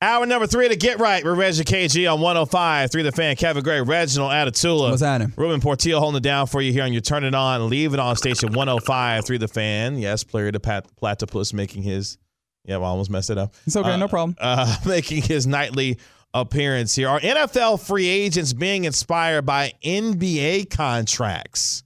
[0.00, 1.24] Hour number three to Get Right.
[1.24, 2.92] We're Reggie KG on 105.
[2.92, 4.90] Three the fan, Kevin Gray, Reginald Atatula.
[4.90, 5.32] What's happening?
[5.36, 7.68] Ruben Portillo holding it down for you here on your Turn It On.
[7.68, 9.24] Leave it on station 105.
[9.24, 9.98] Three the fan.
[9.98, 12.16] Yes, player to Pat Platypus making his.
[12.64, 13.54] Yeah, I almost messed it up.
[13.66, 14.36] It's okay, Uh, no problem.
[14.40, 15.98] Uh, making his nightly
[16.32, 17.08] appearance here.
[17.08, 21.82] Are NFL free agents being inspired by NBA contracts?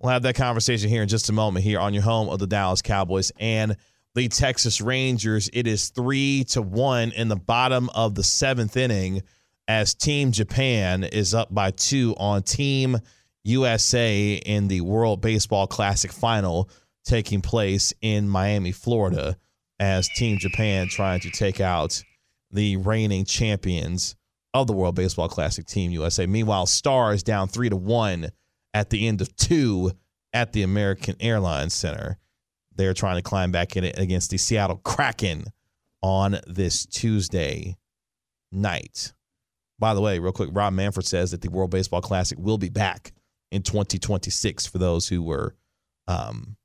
[0.00, 2.46] We'll have that conversation here in just a moment here on your home of the
[2.48, 3.76] Dallas Cowboys and
[4.14, 5.48] the Texas Rangers.
[5.52, 9.22] It is three to one in the bottom of the seventh inning
[9.68, 12.98] as Team Japan is up by two on Team
[13.44, 16.68] USA in the World Baseball Classic final
[17.04, 19.36] taking place in Miami, Florida,
[19.78, 22.02] as Team Japan trying to take out
[22.50, 24.16] the reigning champions
[24.52, 26.26] of the World Baseball Classic, Team USA.
[26.26, 28.30] Meanwhile, Stars down three to one
[28.74, 29.92] at the end of two
[30.32, 32.18] at the American Airlines Center.
[32.80, 35.44] They're trying to climb back in it against the Seattle Kraken
[36.00, 37.76] on this Tuesday
[38.50, 39.12] night.
[39.78, 42.70] By the way, real quick, Rob Manfred says that the World Baseball Classic will be
[42.70, 43.12] back
[43.50, 45.54] in 2026 for those who were
[46.08, 46.56] um,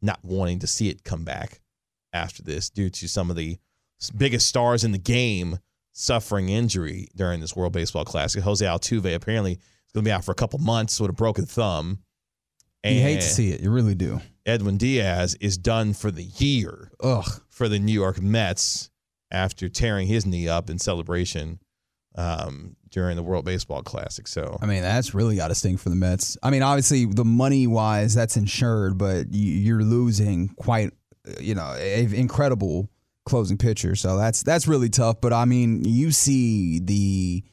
[0.00, 1.60] not wanting to see it come back
[2.14, 3.58] after this due to some of the
[4.16, 5.58] biggest stars in the game
[5.92, 8.42] suffering injury during this World Baseball Classic.
[8.42, 11.44] Jose Altuve apparently is going to be out for a couple months with a broken
[11.44, 11.98] thumb.
[12.96, 13.60] You hate to see it.
[13.60, 14.20] You really do.
[14.46, 17.24] Edwin Diaz is done for the year Ugh.
[17.48, 18.90] for the New York Mets
[19.30, 21.58] after tearing his knee up in celebration
[22.14, 24.26] um, during the World Baseball Classic.
[24.26, 26.36] So I mean, that's really got to sting for the Mets.
[26.42, 30.92] I mean, obviously, the money wise, that's insured, but you- you're losing quite,
[31.28, 32.88] uh, you know, an incredible
[33.26, 33.94] closing pitcher.
[33.94, 35.20] So that's that's really tough.
[35.20, 37.44] But I mean, you see the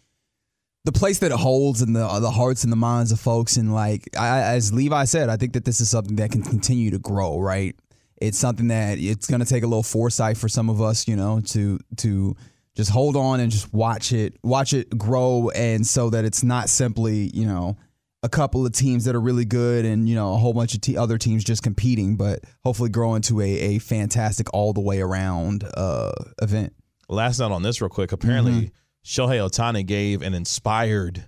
[0.85, 3.73] the place that it holds in the the hearts and the minds of folks, and
[3.73, 6.99] like I, as Levi said, I think that this is something that can continue to
[6.99, 7.39] grow.
[7.39, 7.75] Right?
[8.17, 11.15] It's something that it's going to take a little foresight for some of us, you
[11.15, 12.35] know, to to
[12.75, 16.69] just hold on and just watch it watch it grow and so that it's not
[16.69, 17.77] simply you know
[18.21, 20.81] a couple of teams that are really good and you know a whole bunch of
[20.81, 24.99] te- other teams just competing but hopefully grow into a, a fantastic all the way
[24.99, 26.11] around uh,
[26.41, 26.73] event
[27.09, 28.11] last note on this, real quick.
[28.11, 28.65] Apparently, Mm-hmm.
[29.05, 31.23] Shohei Ohtani gave an inspired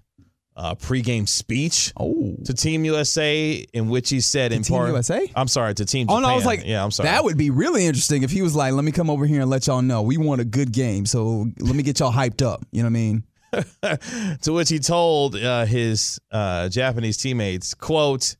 [0.56, 4.90] uh, pregame speech oh to Team USA in which he said in Team part.
[4.90, 5.32] USA?
[5.36, 6.22] I'm sorry, to Team Oh Japan.
[6.24, 6.30] no!
[6.30, 7.10] I was like, yeah, I'm sorry.
[7.10, 9.50] That would be really interesting if he was like, "Let me come over here and
[9.52, 12.66] let y'all know we want a good game, so let me get y'all hyped up."
[12.72, 14.38] You know what I mean?
[14.42, 18.36] to which he told uh, his uh, Japanese teammates, "quote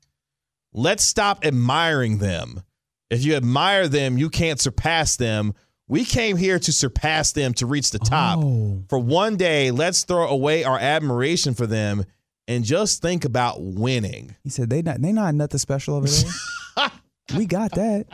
[0.74, 2.64] Let's stop admiring them.
[3.10, 5.54] If you admire them, you can't surpass them.
[5.88, 8.40] We came here to surpass them to reach the top.
[8.44, 8.84] Oh.
[8.90, 12.06] For one day, let's throw away our admiration for them
[12.48, 16.92] and just think about winning." He said, "They not they not nothing special over there.
[17.38, 18.06] we got that.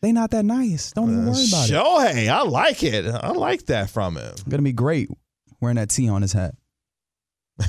[0.00, 0.92] They not that nice.
[0.92, 1.72] Don't even uh, worry about it.
[1.72, 3.06] Shohei, I like it.
[3.06, 4.34] I like that from him.
[4.48, 5.10] Gonna be great
[5.60, 6.54] wearing that T on his hat.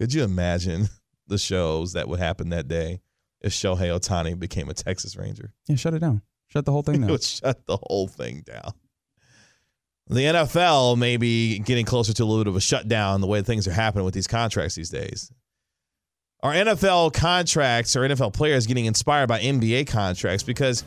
[0.00, 0.88] Could you imagine
[1.26, 3.00] the shows that would happen that day
[3.40, 5.52] if Shohei Ohtani became a Texas Ranger?
[5.66, 6.22] Yeah, shut it down.
[6.54, 7.10] Shut the whole thing It down.
[7.10, 8.72] would shut the whole thing down.
[10.08, 13.40] The NFL may be getting closer to a little bit of a shutdown the way
[13.42, 15.32] things are happening with these contracts these days.
[16.42, 20.42] Are NFL contracts or NFL players getting inspired by NBA contracts?
[20.42, 20.84] Because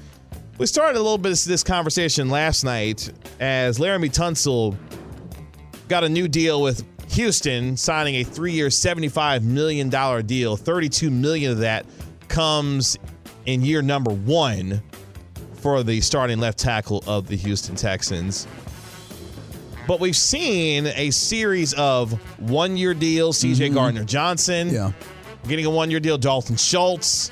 [0.60, 4.76] we started a little bit of this conversation last night as Laremy Tunsil
[5.88, 9.90] got a new deal with Houston, signing a three-year, $75 million
[10.28, 10.58] deal.
[10.58, 11.88] 32 million of that
[12.28, 12.98] comes
[13.48, 14.84] in year number one
[15.68, 18.48] for the starting left tackle of the Houston Texans.
[19.86, 23.40] But we've seen a series of one-year deals.
[23.40, 23.74] CJ mm-hmm.
[23.74, 24.94] Gardner Johnson yeah.
[25.46, 26.18] getting a one-year deal.
[26.18, 27.32] Dalton Schultz,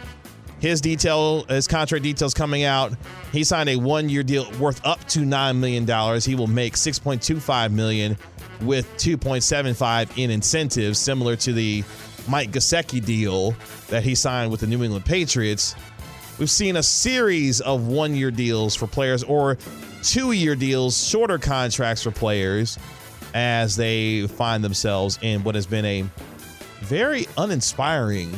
[0.59, 2.91] his detail, his contract details coming out.
[3.31, 6.25] He signed a one-year deal worth up to nine million dollars.
[6.25, 8.17] He will make six point two five million
[8.59, 11.85] with two point seven five in incentives, similar to the
[12.27, 13.55] Mike Gesicki deal
[13.87, 15.73] that he signed with the New England Patriots.
[16.37, 19.57] We've seen a series of one-year deals for players or
[20.03, 22.77] two-year deals, shorter contracts for players
[23.33, 26.03] as they find themselves in what has been a
[26.81, 28.37] very uninspiring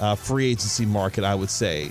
[0.00, 1.90] uh, free agency market, I would say,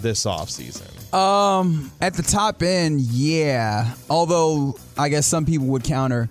[0.00, 1.14] this offseason.
[1.14, 3.94] Um, at the top end, yeah.
[4.10, 6.28] Although I guess some people would counter.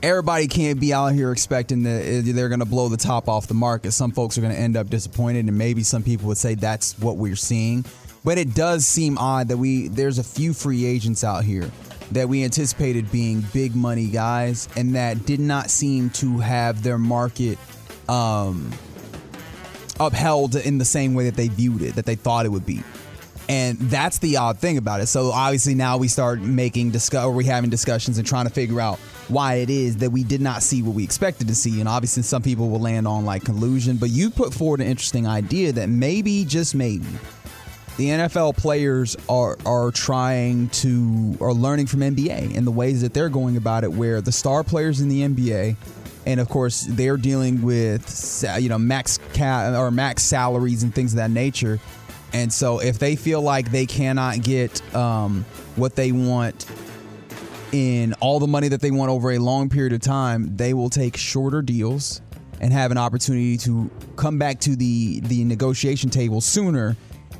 [0.00, 3.48] Everybody can't be out here expecting that uh, they're going to blow the top off
[3.48, 3.90] the market.
[3.90, 6.96] Some folks are going to end up disappointed, and maybe some people would say that's
[7.00, 7.84] what we're seeing.
[8.24, 11.68] But it does seem odd that we there's a few free agents out here
[12.12, 16.98] that we anticipated being big money guys, and that did not seem to have their
[16.98, 17.58] market
[18.08, 18.72] um,
[19.98, 22.82] upheld in the same way that they viewed it, that they thought it would be.
[23.48, 25.06] And that's the odd thing about it.
[25.06, 28.98] So obviously now we start making discuss we having discussions and trying to figure out
[29.28, 31.80] why it is that we did not see what we expected to see.
[31.80, 35.26] And obviously some people will land on like collusion, but you put forward an interesting
[35.26, 37.06] idea that maybe just maybe
[37.96, 43.12] the NFL players are are trying to are learning from NBA and the ways that
[43.12, 45.76] they're going about it where the star players in the NBA
[46.24, 51.12] and of course they're dealing with you know max cap or max salaries and things
[51.12, 51.80] of that nature
[52.32, 55.44] and so if they feel like they cannot get um,
[55.76, 56.66] what they want
[57.72, 60.90] in all the money that they want over a long period of time, they will
[60.90, 62.20] take shorter deals
[62.60, 66.96] and have an opportunity to come back to the the negotiation table sooner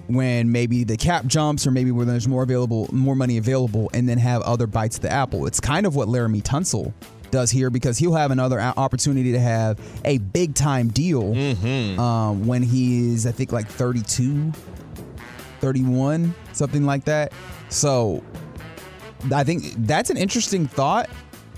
[0.06, 4.08] when maybe the cap jumps or maybe when there's more available more money available and
[4.08, 5.46] then have other bites of the apple.
[5.46, 6.92] It's kind of what Laremy Tunsil
[7.30, 12.00] does here because he'll have another opportunity to have a big time deal mm-hmm.
[12.00, 14.52] um, when he's I think like 32
[15.60, 17.32] 31, something like that.
[17.68, 18.22] So
[19.34, 21.08] I think that's an interesting thought.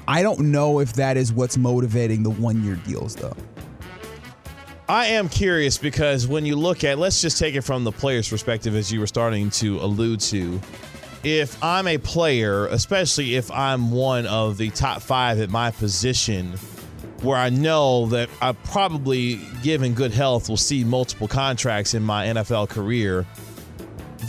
[0.09, 3.37] I don't know if that is what's motivating the one year deals, though.
[4.89, 8.29] I am curious because when you look at, let's just take it from the player's
[8.29, 10.61] perspective, as you were starting to allude to.
[11.23, 16.55] If I'm a player, especially if I'm one of the top five at my position,
[17.23, 22.27] where I know that I probably, given good health, will see multiple contracts in my
[22.27, 23.27] NFL career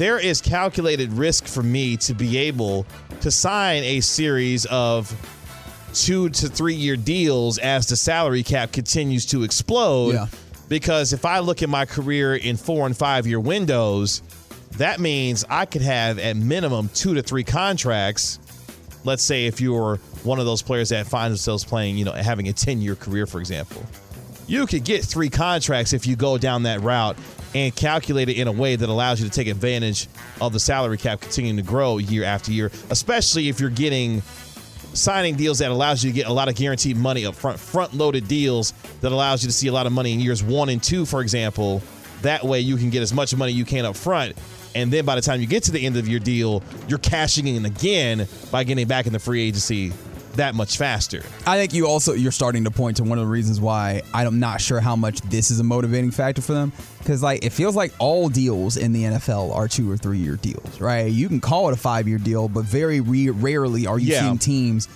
[0.01, 2.87] there is calculated risk for me to be able
[3.19, 5.13] to sign a series of
[5.93, 10.13] two to three year deals as the salary cap continues to explode.
[10.13, 10.25] Yeah.
[10.67, 14.23] Because if I look at my career in four and five year windows,
[14.71, 18.39] that means I could have at minimum two to three contracts.
[19.03, 22.47] Let's say if you're one of those players that finds themselves playing, you know, having
[22.47, 23.85] a 10 year career, for example.
[24.47, 27.17] You could get three contracts if you go down that route
[27.53, 30.07] and calculate it in a way that allows you to take advantage
[30.39, 34.21] of the salary cap continuing to grow year after year, especially if you're getting
[34.93, 37.93] signing deals that allows you to get a lot of guaranteed money up front, front
[37.93, 40.81] loaded deals that allows you to see a lot of money in years one and
[40.81, 41.81] two, for example.
[42.21, 44.35] That way you can get as much money you can up front.
[44.75, 47.47] And then by the time you get to the end of your deal, you're cashing
[47.47, 49.91] in again by getting back in the free agency
[50.33, 51.23] that much faster.
[51.45, 54.39] I think you also you're starting to point to one of the reasons why I'm
[54.39, 57.75] not sure how much this is a motivating factor for them because like it feels
[57.75, 61.11] like all deals in the NFL are two or three year deals, right?
[61.11, 64.21] You can call it a five year deal, but very re- rarely are you yeah.
[64.21, 64.87] seeing teams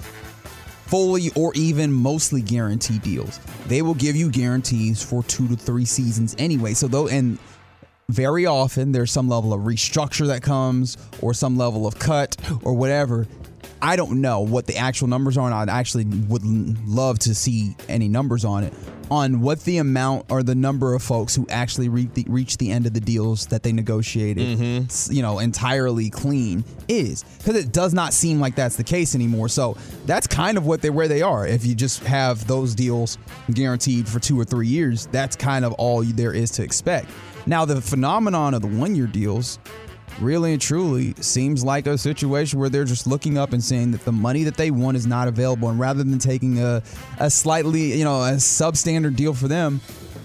[0.85, 3.39] fully or even mostly guaranteed deals.
[3.67, 6.73] They will give you guarantees for two to three seasons anyway.
[6.73, 7.39] So though and
[8.09, 12.73] very often there's some level of restructure that comes or some level of cut or
[12.73, 13.27] whatever
[13.81, 16.43] I don't know what the actual numbers are, and I actually would
[16.87, 18.73] love to see any numbers on it
[19.11, 22.71] on what the amount or the number of folks who actually re- the, reach the
[22.71, 25.13] end of the deals that they negotiated, mm-hmm.
[25.13, 29.49] you know, entirely clean is because it does not seem like that's the case anymore.
[29.49, 31.45] So that's kind of what they where they are.
[31.45, 33.17] If you just have those deals
[33.53, 37.09] guaranteed for two or three years, that's kind of all there is to expect.
[37.45, 39.59] Now the phenomenon of the one year deals
[40.19, 44.05] really and truly seems like a situation where they're just looking up and saying that
[44.05, 45.69] the money that they want is not available.
[45.69, 46.81] And rather than taking a,
[47.19, 49.81] a slightly, you know, a substandard deal for them,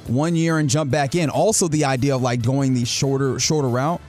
[0.06, 1.30] one year and jump back in.
[1.30, 4.00] Also, the idea of like going the shorter, shorter route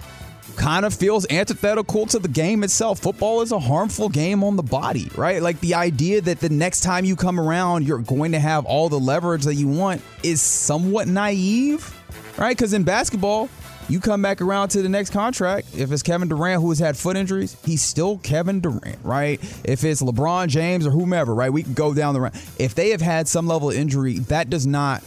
[0.55, 2.99] kind of feels antithetical to the game itself.
[2.99, 5.41] Football is a harmful game on the body, right?
[5.41, 8.89] Like the idea that the next time you come around, you're going to have all
[8.89, 11.95] the leverage that you want is somewhat naive,
[12.37, 12.55] right?
[12.55, 13.49] Because in basketball,
[13.91, 15.75] you come back around to the next contract.
[15.75, 19.37] If it's Kevin Durant who has had foot injuries, he's still Kevin Durant, right?
[19.65, 21.51] If it's LeBron James or whomever, right?
[21.51, 22.35] We can go down the round.
[22.57, 25.03] If they have had some level of injury, that does not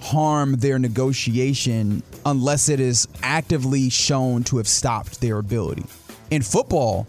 [0.00, 5.84] harm their negotiation unless it is actively shown to have stopped their ability.
[6.30, 7.08] In football,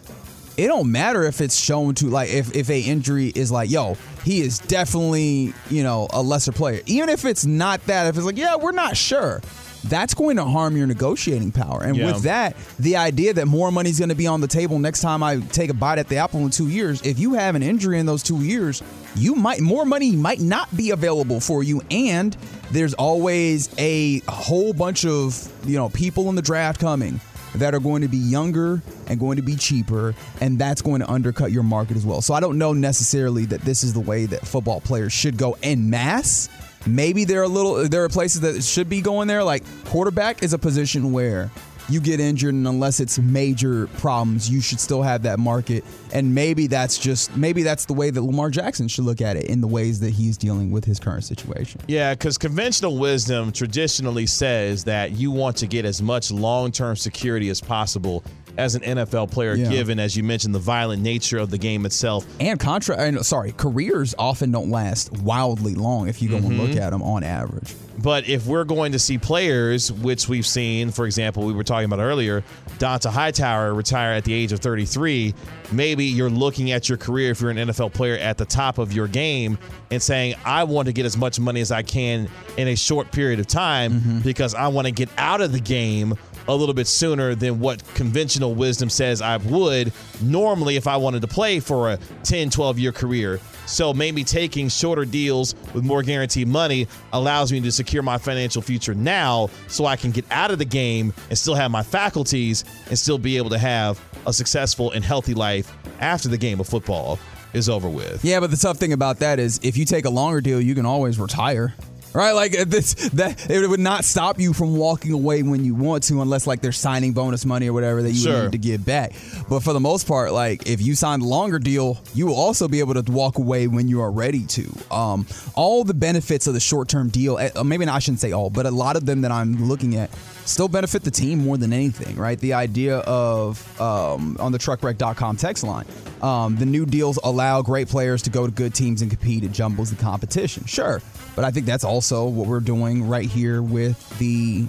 [0.57, 3.97] it don't matter if it's shown to like if if a injury is like yo
[4.23, 8.25] he is definitely you know a lesser player even if it's not that if it's
[8.25, 9.41] like yeah we're not sure
[9.89, 11.83] that's going to harm your negotiating power.
[11.83, 12.07] And yeah.
[12.07, 15.01] with that, the idea that more money is going to be on the table next
[15.01, 17.63] time I take a bite at the apple in two years, if you have an
[17.63, 18.81] injury in those two years,
[19.15, 21.81] you might more money might not be available for you.
[21.91, 22.35] And
[22.71, 27.19] there's always a whole bunch of you know people in the draft coming
[27.55, 31.09] that are going to be younger and going to be cheaper, and that's going to
[31.09, 32.21] undercut your market as well.
[32.21, 35.55] So I don't know necessarily that this is the way that football players should go
[35.63, 36.49] en masse
[36.85, 39.43] Maybe there are little there are places that should be going there.
[39.43, 41.49] Like quarterback is a position where
[41.87, 45.83] you get injured, and unless it's major problems, you should still have that market.
[46.13, 49.45] And maybe that's just maybe that's the way that Lamar Jackson should look at it
[49.45, 51.81] in the ways that he's dealing with his current situation.
[51.87, 56.95] Yeah, because conventional wisdom traditionally says that you want to get as much long term
[56.95, 58.23] security as possible
[58.57, 59.69] as an NFL player, Yeah.
[59.69, 62.25] given, as you mentioned, the violent nature of the game itself.
[62.39, 66.79] And contract, sorry, careers often don't last wildly long if you go and look mm-hmm.
[66.79, 67.73] at them on average.
[67.97, 71.85] But if we're going to see players, which we've seen, for example, we were talking
[71.85, 72.43] about earlier,
[72.77, 75.33] Dont'a Hightower retire at the age of 33,
[75.71, 78.91] maybe you're looking at your career if you're an NFL player at the top of
[78.91, 79.57] your game
[79.91, 83.11] and saying, I want to get as much money as I can in a short
[83.11, 84.19] period of time mm-hmm.
[84.19, 86.15] because I want to get out of the game
[86.47, 91.21] a little bit sooner than what conventional wisdom says I would normally if I wanted
[91.21, 93.39] to play for a 10, 12 year career.
[93.65, 98.61] So maybe taking shorter deals with more guaranteed money allows me to secure my financial
[98.61, 102.63] future now so I can get out of the game and still have my faculties
[102.89, 106.67] and still be able to have a successful and healthy life after the game of
[106.67, 107.19] football
[107.53, 108.23] is over with.
[108.23, 110.75] Yeah, but the tough thing about that is if you take a longer deal, you
[110.75, 111.73] can always retire.
[112.15, 115.75] Right, like uh, this, that it would not stop you from walking away when you
[115.75, 118.43] want to, unless like they're signing bonus money or whatever that you Sure.
[118.43, 119.11] need to give back.
[119.49, 122.67] But for the most part, like if you sign a longer deal, you will also
[122.69, 124.71] be able to walk away when you are ready to.
[124.89, 128.49] Um, all the benefits of the short-term deal, eh, maybe not, I shouldn't say all,
[128.49, 130.09] but a lot of them that I'm looking at
[130.45, 132.39] still benefit the team more than anything, right?
[132.39, 135.85] The idea of um, on the truckwreck.com text line,
[136.21, 139.43] um, the new deals allow great players to go to good teams and compete.
[139.43, 141.01] It jumbles the competition, sure,
[141.35, 144.67] but I think that's also what we're doing right here with the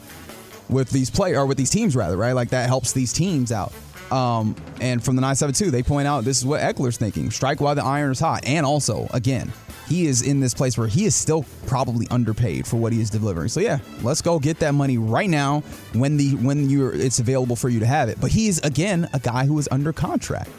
[0.68, 2.32] with these play or with these teams rather, right?
[2.32, 3.72] Like that helps these teams out.
[4.10, 7.74] Um, and from the 972, they point out this is what Ekeler's thinking: strike while
[7.74, 8.44] the iron is hot.
[8.46, 9.52] And also, again,
[9.88, 13.10] he is in this place where he is still probably underpaid for what he is
[13.10, 13.48] delivering.
[13.48, 15.60] So yeah, let's go get that money right now
[15.92, 18.20] when the when you it's available for you to have it.
[18.20, 20.50] But he's again a guy who is under contract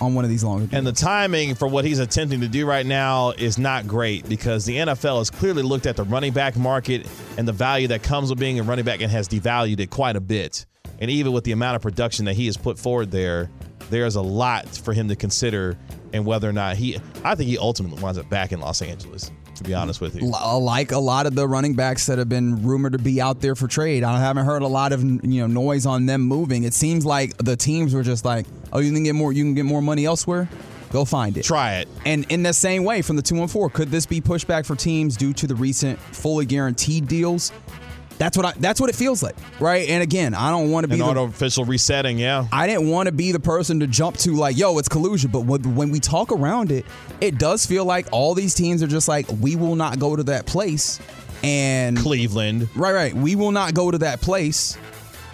[0.00, 0.78] on one of these longer deals.
[0.78, 4.64] And the timing for what he's attempting to do right now is not great because
[4.64, 7.06] the NFL has clearly looked at the running back market
[7.36, 10.16] and the value that comes with being a running back and has devalued it quite
[10.16, 10.64] a bit.
[11.00, 13.50] And even with the amount of production that he has put forward there,
[13.88, 15.76] there's a lot for him to consider
[16.12, 19.30] and whether or not he I think he ultimately winds up back in Los Angeles,
[19.56, 20.32] to be honest with you.
[20.32, 23.40] Uh, like a lot of the running backs that have been rumored to be out
[23.40, 24.04] there for trade.
[24.04, 26.64] I haven't heard a lot of you know noise on them moving.
[26.64, 29.32] It seems like the teams were just like, "Oh, you can get more.
[29.32, 30.48] You can get more money elsewhere.
[30.90, 31.88] Go find it." Try it.
[32.04, 34.76] And in the same way, from the two and four, could this be pushback for
[34.76, 37.52] teams due to the recent fully guaranteed deals?
[38.20, 39.88] That's what I, that's what it feels like, right?
[39.88, 42.46] And again, I don't want to be An the, artificial resetting, yeah.
[42.52, 45.30] I didn't want to be the person to jump to like, yo, it's collusion.
[45.30, 46.84] But when, when we talk around it,
[47.22, 50.22] it does feel like all these teams are just like, we will not go to
[50.24, 51.00] that place.
[51.42, 52.68] And Cleveland.
[52.76, 54.76] right, right, we will not go to that place.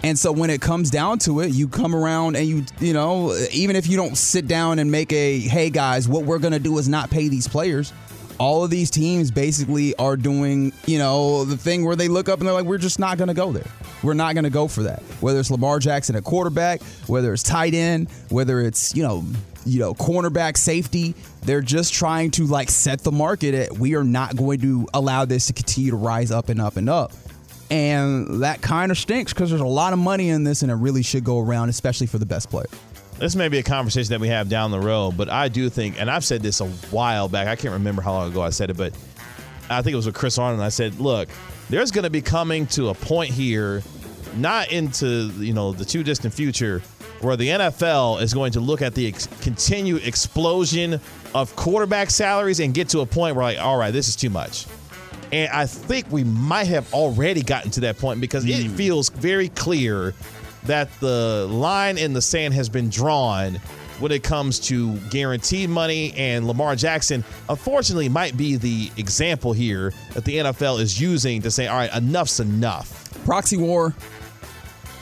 [0.01, 3.35] And so when it comes down to it, you come around and you, you know,
[3.51, 6.77] even if you don't sit down and make a, hey guys, what we're gonna do
[6.77, 7.91] is not pay these players.
[8.39, 12.39] All of these teams basically are doing, you know, the thing where they look up
[12.39, 13.69] and they're like, we're just not going to go there.
[14.03, 15.01] We're not going to go for that.
[15.21, 19.25] Whether it's Lamar Jackson at quarterback, whether it's tight end, whether it's, you know,
[19.65, 24.03] you know, cornerback safety, they're just trying to like set the market at we are
[24.03, 27.11] not going to allow this to continue to rise up and up and up.
[27.69, 30.75] And that kind of stinks because there's a lot of money in this and it
[30.75, 32.67] really should go around, especially for the best player.
[33.19, 35.99] This may be a conversation that we have down the road, but I do think,
[35.99, 37.47] and I've said this a while back.
[37.47, 38.93] I can't remember how long ago I said it, but
[39.69, 40.61] I think it was with Chris Arnold.
[40.61, 41.29] I said, look,
[41.69, 43.81] there's going to be coming to a point here,
[44.35, 46.81] not into you know the too distant future,
[47.21, 50.99] where the NFL is going to look at the ex- continued explosion
[51.33, 54.29] of quarterback salaries and get to a point where like, all right, this is too
[54.29, 54.67] much.
[55.31, 58.75] And I think we might have already gotten to that point because it hmm.
[58.75, 60.13] feels very clear
[60.67, 63.55] that the line in the sand has been drawn
[63.99, 66.13] when it comes to guaranteed money.
[66.15, 71.49] And Lamar Jackson, unfortunately, might be the example here that the NFL is using to
[71.51, 73.11] say, all right, enough's enough.
[73.25, 73.95] Proxy war.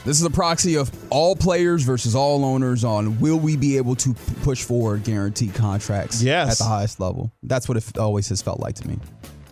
[0.05, 3.95] This is a proxy of all players versus all owners on will we be able
[3.95, 6.51] to push forward guaranteed contracts Yes.
[6.51, 7.31] at the highest level.
[7.41, 8.99] That's what it always has felt like to me.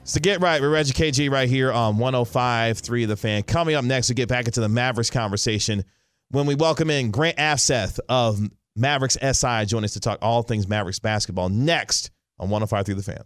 [0.03, 3.41] So get right with Reggie KG right here on 105.3 The Fan.
[3.43, 5.83] Coming up next, we get back into the Mavericks conversation
[6.29, 8.39] when we welcome in Grant Afseth of
[8.75, 13.23] Mavericks SI join us to talk all things Mavericks basketball next on 105.3 The Fan.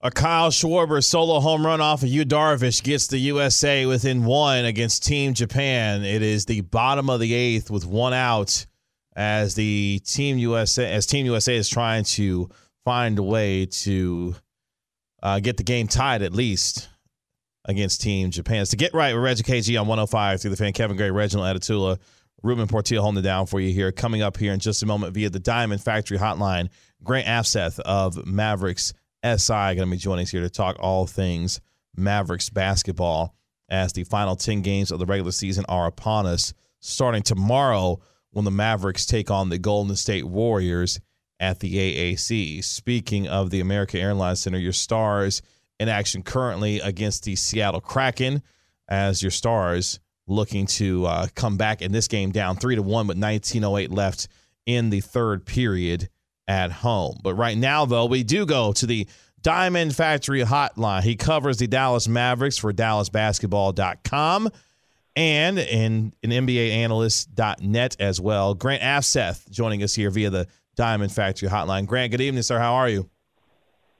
[0.00, 4.66] A Kyle Schwarber solo home run off of Yu Darvish gets the USA within one
[4.66, 6.04] against Team Japan.
[6.04, 8.66] It is the bottom of the eighth with one out
[9.16, 12.50] as the Team USA as Team USA is trying to
[12.84, 14.34] find a way to
[15.22, 16.90] uh, get the game tied at least.
[17.64, 18.62] Against Team Japan.
[18.62, 20.72] It's to get right with Reggie KG on 105 through the fan.
[20.72, 21.98] Kevin Gray, Reginald Atatula,
[22.42, 23.90] Ruben Portillo holding it down for you here.
[23.90, 26.68] Coming up here in just a moment via the Diamond Factory Hotline,
[27.02, 28.92] Grant Afseth of Mavericks
[29.24, 31.60] SI going to be joining us here to talk all things
[31.96, 33.34] Mavericks basketball
[33.70, 38.00] as the final 10 games of the regular season are upon us, starting tomorrow
[38.32, 41.00] when the Mavericks take on the Golden State Warriors
[41.40, 42.62] at the AAC.
[42.62, 45.40] Speaking of the American Airlines Center, your Stars
[45.80, 48.42] in action currently against the Seattle Kraken
[48.88, 53.06] as your Stars looking to uh, come back in this game down 3 to 1
[53.06, 54.28] with 1908 left
[54.66, 56.08] in the third period
[56.48, 57.18] at home.
[57.22, 59.06] But right now though, we do go to the
[59.42, 61.02] Diamond Factory hotline.
[61.02, 64.48] He covers the Dallas Mavericks for dallasbasketball.com
[65.16, 68.54] and in an NBA analyst.net as well.
[68.54, 71.86] Grant Afseth joining us here via the Diamond Factory hotline.
[71.86, 72.58] Grant, good evening, sir.
[72.58, 73.08] How are you?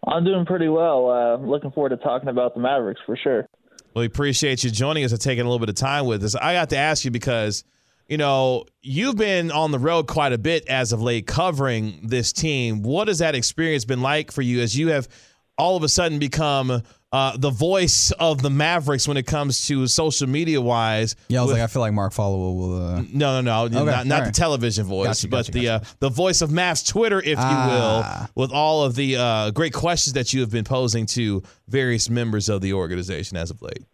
[0.06, 1.10] I'm doing pretty well.
[1.10, 3.48] Uh, looking forward to talking about the Mavericks for sure.
[3.94, 6.34] We appreciate you joining us and taking a little bit of time with us.
[6.34, 7.62] I got to ask you because,
[8.08, 12.32] you know, you've been on the road quite a bit as of late covering this
[12.32, 12.82] team.
[12.82, 15.08] What has that experience been like for you as you have
[15.56, 16.82] all of a sudden become
[17.14, 21.14] uh, the voice of the Mavericks when it comes to social media wise.
[21.28, 22.76] Yeah, I was with, like, I feel like Mark Followill will.
[22.76, 23.02] Uh...
[23.12, 25.84] No, no, no, okay, not, not the television voice, gotcha, but gotcha, the gotcha.
[25.84, 27.44] Uh, the voice of Mavs Twitter, if ah.
[27.52, 31.44] you will, with all of the uh, great questions that you have been posing to
[31.68, 33.84] various members of the organization as of late.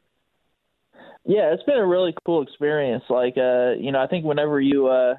[1.27, 3.05] Yeah, it's been a really cool experience.
[3.11, 5.17] Like, uh, you know, I think whenever you uh,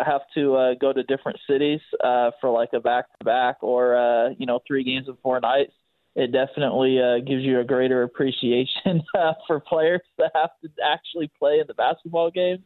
[0.00, 3.96] have to uh, go to different cities uh, for like a back to back or
[3.96, 5.72] uh, you know three games in four nights,
[6.14, 11.30] it definitely uh, gives you a greater appreciation uh, for players that have to actually
[11.38, 12.64] play in the basketball game.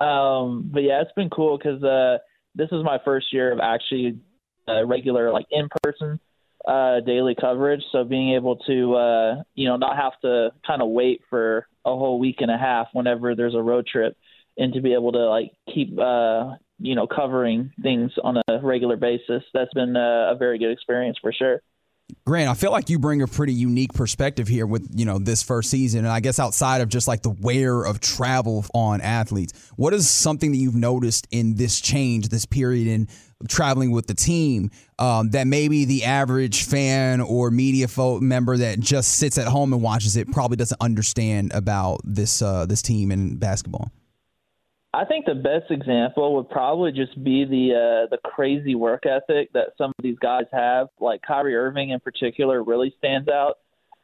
[0.00, 2.18] Um, but yeah, it's been cool because uh,
[2.54, 4.18] this is my first year of actually
[4.68, 6.20] uh, regular like in person
[6.66, 7.82] uh, daily coverage.
[7.90, 11.90] So being able to uh, you know not have to kind of wait for a
[11.90, 14.16] whole week and a half whenever there's a road trip,
[14.56, 18.96] and to be able to like keep uh, you know covering things on a regular
[18.96, 19.42] basis.
[19.54, 21.62] That's been uh, a very good experience for sure.
[22.24, 25.42] Grant, I feel like you bring a pretty unique perspective here with, you know, this
[25.42, 26.00] first season.
[26.00, 30.08] And I guess outside of just like the wear of travel on athletes, what is
[30.08, 33.08] something that you've noticed in this change, this period in
[33.48, 37.88] traveling with the team um, that maybe the average fan or media
[38.20, 42.66] member that just sits at home and watches it probably doesn't understand about this uh,
[42.66, 43.90] this team and basketball?
[44.94, 49.50] I think the best example would probably just be the uh, the crazy work ethic
[49.54, 50.88] that some of these guys have.
[51.00, 53.54] Like Kyrie Irving in particular really stands out.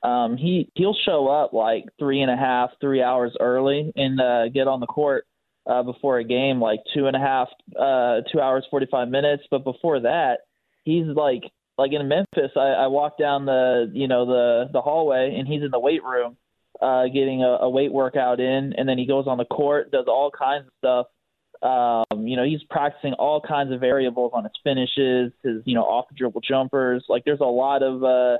[0.02, 4.48] Um, he he'll show up like three and a half, three hours early and uh,
[4.48, 5.26] get on the court
[5.66, 7.48] uh, before a game, like two and a half,
[7.78, 9.42] uh, two hours forty five minutes.
[9.50, 10.38] But before that,
[10.84, 11.42] he's like
[11.76, 12.52] like in Memphis.
[12.56, 16.02] I, I walk down the you know the the hallway and he's in the weight
[16.02, 16.38] room
[16.80, 20.06] uh, getting a, a weight workout in, and then he goes on the court, does
[20.06, 21.06] all kinds of stuff.
[21.60, 25.82] Um, you know, he's practicing all kinds of variables on his finishes, his you know
[25.82, 27.04] off the dribble jumpers.
[27.08, 28.38] Like there's a lot of uh,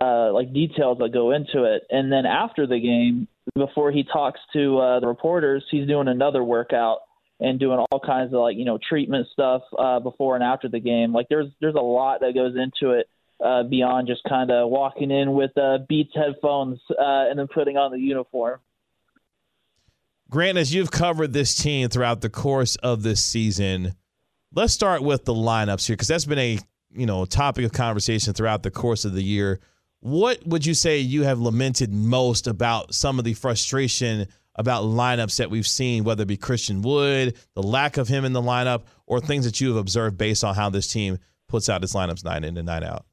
[0.00, 1.82] uh, like details that go into it.
[1.90, 6.44] And then after the game, before he talks to uh, the reporters, he's doing another
[6.44, 6.98] workout
[7.40, 10.80] and doing all kinds of like you know treatment stuff uh, before and after the
[10.80, 11.12] game.
[11.12, 13.08] Like there's there's a lot that goes into it
[13.44, 17.76] uh, beyond just kind of walking in with uh, Beats headphones uh, and then putting
[17.76, 18.60] on the uniform.
[20.28, 23.94] Grant, as you've covered this team throughout the course of this season,
[24.54, 26.58] let's start with the lineups here because that's been a
[26.92, 29.60] you know topic of conversation throughout the course of the year.
[30.00, 35.36] What would you say you have lamented most about some of the frustration about lineups
[35.38, 38.82] that we've seen, whether it be Christian Wood, the lack of him in the lineup,
[39.06, 42.24] or things that you have observed based on how this team puts out its lineups
[42.24, 43.04] night in and night out?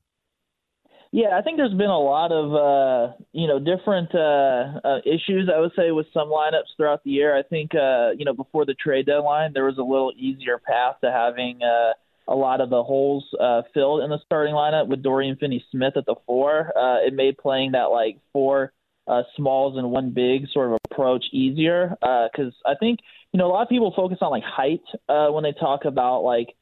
[1.12, 5.50] Yeah, I think there's been a lot of uh, you know different uh, uh, issues.
[5.54, 7.36] I would say with some lineups throughout the year.
[7.36, 10.96] I think uh, you know before the trade deadline, there was a little easier path
[11.04, 11.94] to having uh,
[12.28, 16.06] a lot of the holes uh, filled in the starting lineup with Dorian Finney-Smith at
[16.06, 16.78] the four.
[16.78, 18.74] Uh, it made playing that like four
[19.08, 23.00] uh, smalls and one big sort of approach easier because uh, I think
[23.32, 26.24] you know a lot of people focus on like height uh, when they talk about
[26.24, 26.54] like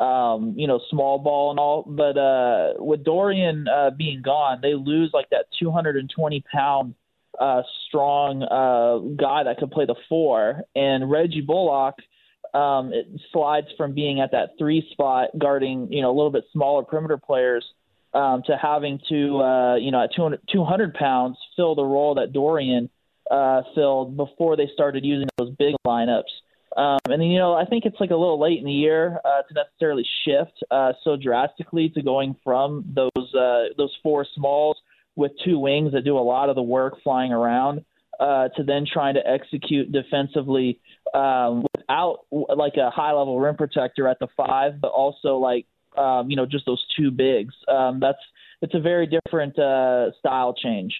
[0.00, 1.84] um, you know, small ball and all.
[1.86, 6.94] But uh, with Dorian uh, being gone, they lose like that 220 pound
[7.38, 10.62] uh, strong uh, guy that could play the four.
[10.74, 11.96] And Reggie Bullock
[12.54, 16.44] um, it slides from being at that three spot guarding, you know, a little bit
[16.52, 17.64] smaller perimeter players
[18.12, 22.32] um, to having to, uh, you know, at 200, 200 pounds fill the role that
[22.32, 22.90] Dorian
[23.30, 26.22] uh, filled before they started using those big lineups.
[26.76, 29.20] Um, and then, you know, I think it's like a little late in the year
[29.24, 34.76] uh, to necessarily shift uh, so drastically to going from those uh, those four smalls
[35.16, 37.84] with two wings that do a lot of the work flying around
[38.20, 40.78] uh, to then trying to execute defensively
[41.14, 45.66] um, without like a high level rim protector at the five, but also like
[45.98, 47.54] um, you know just those two bigs.
[47.66, 48.18] Um, that's
[48.62, 50.94] it's a very different uh, style change.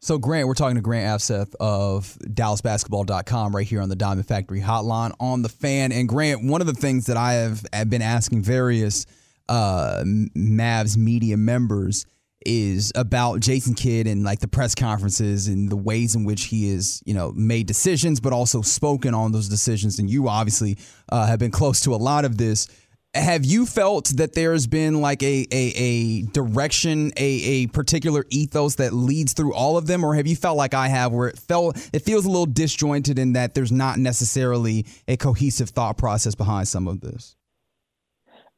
[0.00, 4.60] So, Grant, we're talking to Grant Afseth of DallasBasketball.com right here on the Diamond Factory
[4.60, 5.90] Hotline on the fan.
[5.90, 9.06] And Grant, one of the things that I have, have been asking various
[9.48, 12.06] uh, Mavs media members
[12.46, 16.72] is about Jason Kidd and like the press conferences and the ways in which he
[16.72, 19.98] has, you know, made decisions, but also spoken on those decisions.
[19.98, 22.68] And you obviously uh, have been close to a lot of this
[23.14, 28.76] have you felt that there's been like a, a, a direction, a, a particular ethos
[28.76, 31.38] that leads through all of them, or have you felt like I have, where it
[31.38, 36.34] felt it feels a little disjointed in that there's not necessarily a cohesive thought process
[36.34, 37.34] behind some of this?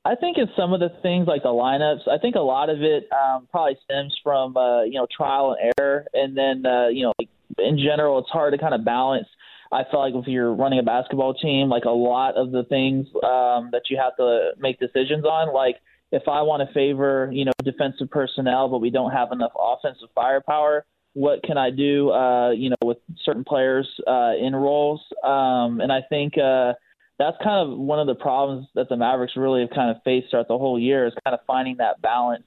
[0.04, 2.82] I think in some of the things like the lineups, I think a lot of
[2.82, 7.04] it um, probably stems from uh, you know trial and error, and then uh, you
[7.04, 9.26] know like, in general, it's hard to kind of balance
[9.72, 13.06] I feel like if you're running a basketball team, like a lot of the things
[13.22, 15.76] um, that you have to make decisions on, like
[16.12, 20.08] if I want to favor, you know, defensive personnel, but we don't have enough offensive
[20.14, 25.00] firepower, what can I do, uh, you know, with certain players uh, in roles?
[25.24, 26.74] Um, and I think uh,
[27.18, 30.30] that's kind of one of the problems that the Mavericks really have kind of faced
[30.30, 32.44] throughout the whole year is kind of finding that balance.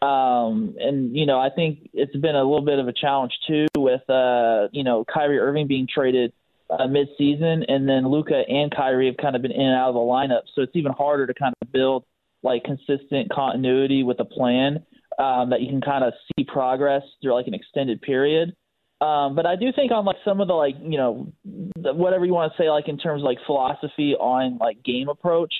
[0.00, 3.66] Um, and you know, I think it's been a little bit of a challenge too
[3.76, 6.32] with uh, you know Kyrie Irving being traded
[6.70, 9.94] uh, mid-season, and then Luka and Kyrie have kind of been in and out of
[9.94, 12.04] the lineup, so it's even harder to kind of build
[12.42, 14.84] like consistent continuity with a plan
[15.18, 18.54] um, that you can kind of see progress through like an extended period.
[19.00, 21.32] Um, but I do think on like some of the like you know
[21.76, 25.54] whatever you want to say like in terms of like philosophy on like game approach,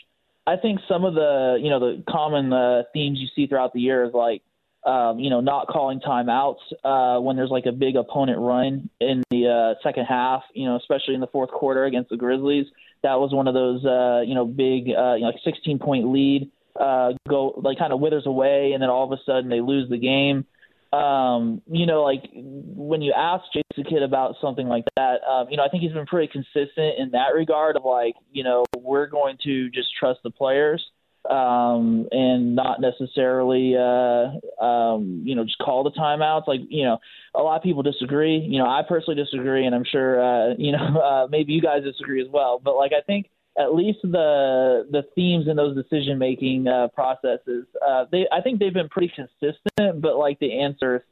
[0.46, 3.80] I think some of the you know the common uh, themes you see throughout the
[3.80, 4.42] year is like
[4.88, 9.22] um, you know, not calling timeouts uh, when there's like a big opponent run in
[9.30, 12.64] the uh, second half, you know, especially in the fourth quarter against the Grizzlies.
[13.02, 16.10] That was one of those, uh, you know, big, uh, you know, like 16 point
[16.10, 19.60] lead uh, go like kind of withers away, and then all of a sudden they
[19.60, 20.46] lose the game.
[20.90, 25.58] Um, you know, like when you ask Jason Kidd about something like that, um, you
[25.58, 29.06] know, I think he's been pretty consistent in that regard of like, you know, we're
[29.06, 30.82] going to just trust the players
[31.28, 36.48] um, and not necessarily, uh, um, you know, just call the timeouts.
[36.48, 36.98] Like, you know,
[37.34, 38.38] a lot of people disagree.
[38.38, 41.84] You know, I personally disagree, and I'm sure, uh, you know, uh, maybe you guys
[41.84, 42.60] disagree as well.
[42.62, 43.26] But like, I think
[43.58, 48.58] at least the the themes in those decision making uh, processes, uh, they I think
[48.58, 50.00] they've been pretty consistent.
[50.00, 51.02] But like the answers,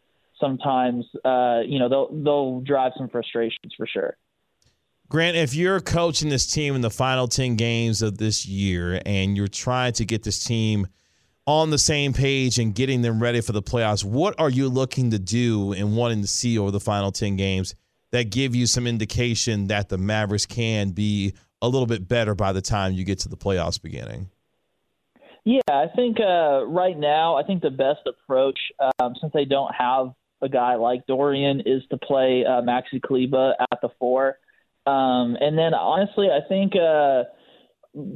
[0.41, 4.17] sometimes, uh, you know, they'll they'll drive some frustrations for sure.
[5.09, 9.37] Grant, if you're coaching this team in the final 10 games of this year and
[9.37, 10.89] you're trying to get this team
[11.47, 15.13] on the same page and getting them ready for the playoffs, what are you looking
[15.13, 17.77] to do and wanting to see over the final 10 games
[18.11, 22.53] that give you some indication that the Mavericks can be a little bit better by
[22.53, 24.29] the time you get to the playoffs beginning?
[25.45, 28.59] Yeah, I think uh, right now, I think the best approach,
[28.99, 33.55] um, since they don't have a guy like Dorian, is to play uh, Maxi Kleber
[33.61, 34.39] at the four.
[34.87, 37.25] Um, and then honestly, I think uh,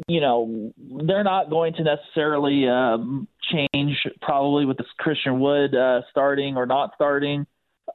[0.09, 0.73] you know
[1.07, 6.67] they're not going to necessarily um, change probably with this Christian Wood uh, starting or
[6.67, 7.47] not starting.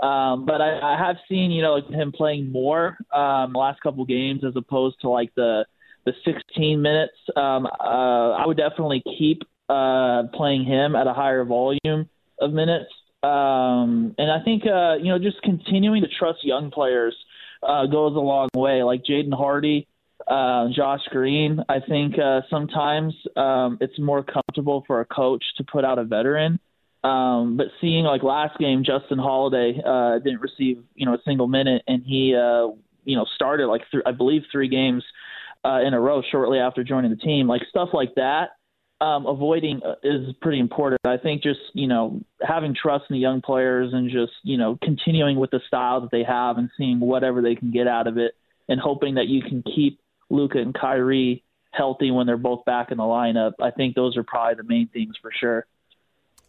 [0.01, 4.03] Um, but I, I have seen you know him playing more um, the last couple
[4.05, 5.65] games as opposed to like the
[6.05, 7.13] the 16 minutes.
[7.35, 12.09] Um, uh, I would definitely keep uh, playing him at a higher volume
[12.39, 12.91] of minutes.
[13.23, 17.15] Um, and I think uh, you know just continuing to trust young players
[17.67, 18.83] uh, goes a long way.
[18.83, 19.87] Like Jaden Hardy,
[20.27, 25.63] uh, Josh Green, I think uh, sometimes um, it's more comfortable for a coach to
[25.63, 26.59] put out a veteran.
[27.03, 31.47] Um, but seeing like last game, Justin Holiday uh, didn't receive you know a single
[31.47, 32.69] minute, and he uh,
[33.03, 35.03] you know started like th- I believe three games
[35.63, 37.47] uh, in a row shortly after joining the team.
[37.47, 38.51] Like stuff like that
[39.05, 40.99] um, avoiding uh, is pretty important.
[41.05, 44.79] I think just you know having trust in the young players and just you know
[44.81, 48.17] continuing with the style that they have and seeing whatever they can get out of
[48.17, 48.33] it,
[48.67, 49.99] and hoping that you can keep
[50.31, 53.53] Luka and Kyrie healthy when they're both back in the lineup.
[53.61, 55.67] I think those are probably the main things for sure.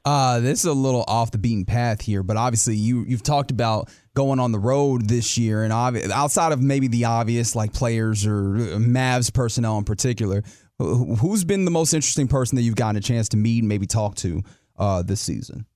[0.07, 3.51] Uh, this is a little off the beaten path here, but obviously you you've talked
[3.51, 7.75] about going on the road this year, and obvi- outside of maybe the obvious like
[7.75, 8.45] players or
[8.79, 10.43] Mavs personnel in particular,
[10.79, 13.87] Who's been the most interesting person that you've gotten a chance to meet and maybe
[13.87, 14.43] talk to
[14.79, 15.67] uh, this season?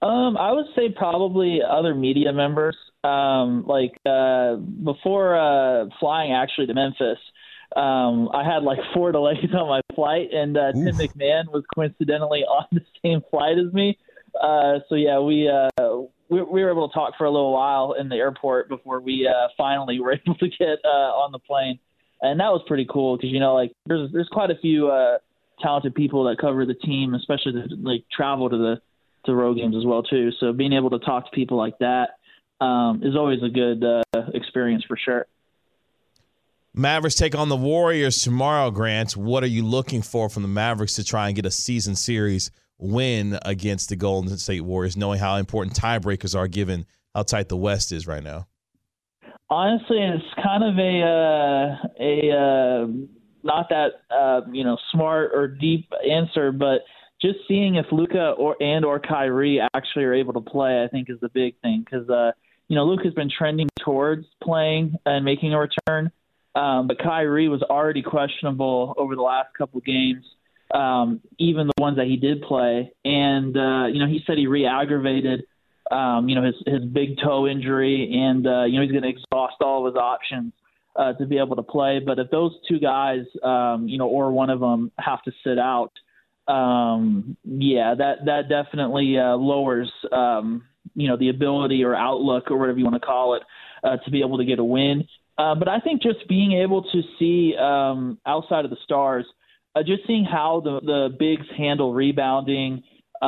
[0.00, 2.76] Um, I would say probably other media members.
[3.04, 7.18] Um, like uh, before uh, flying actually to Memphis,
[7.76, 12.40] um, I had like four delays on my flight, and uh, Tim McMahon was coincidentally
[12.44, 13.98] on the same flight as me.
[14.40, 15.68] Uh, so yeah, we, uh,
[16.28, 19.26] we we were able to talk for a little while in the airport before we
[19.26, 21.78] uh, finally were able to get uh, on the plane,
[22.22, 25.18] and that was pretty cool because you know like there's there's quite a few uh,
[25.60, 28.80] talented people that cover the team, especially that like travel to the
[29.26, 30.30] to road games as well too.
[30.40, 32.10] So being able to talk to people like that
[32.64, 34.02] um, is always a good uh,
[34.34, 35.26] experience for sure.
[36.74, 39.16] Mavericks take on the Warriors tomorrow, Grant.
[39.16, 42.50] What are you looking for from the Mavericks to try and get a season series
[42.78, 47.56] win against the Golden State Warriors, knowing how important tiebreakers are given how tight the
[47.56, 48.46] West is right now?
[49.50, 52.86] Honestly, it's kind of a uh, a uh,
[53.42, 56.82] not that uh, you know smart or deep answer, but
[57.20, 61.08] just seeing if Luka or and or Kyrie actually are able to play, I think
[61.08, 62.32] is the big thing because uh,
[62.68, 66.12] you know Luka's been trending towards playing and making a return,
[66.54, 70.24] um, but Kyrie was already questionable over the last couple games
[70.74, 72.92] um, even the ones that he did play.
[73.04, 75.44] And uh, you know, he said he re-aggravated,
[75.90, 79.08] um, you know, his his big toe injury, and uh, you know he's going to
[79.08, 80.52] exhaust all of his options
[80.96, 82.00] uh, to be able to play.
[82.04, 85.58] But if those two guys, um, you know, or one of them have to sit
[85.58, 85.92] out,
[86.46, 92.58] um, yeah, that that definitely uh, lowers, um, you know, the ability or outlook or
[92.58, 93.42] whatever you want to call it
[93.84, 95.06] uh, to be able to get a win.
[95.36, 99.24] Uh, but I think just being able to see um, outside of the stars
[99.78, 102.82] uh, just seeing how the the bigs handle rebounding,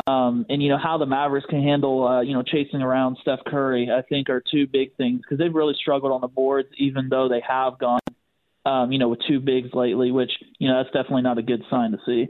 [0.07, 3.41] um, and you know how the Mavericks can handle uh, you know chasing around Steph
[3.47, 7.09] Curry, I think are two big things because they've really struggled on the boards, even
[7.09, 8.01] though they have gone,
[8.65, 11.63] um, you know, with two bigs lately, which you know that's definitely not a good
[11.71, 12.29] sign to see.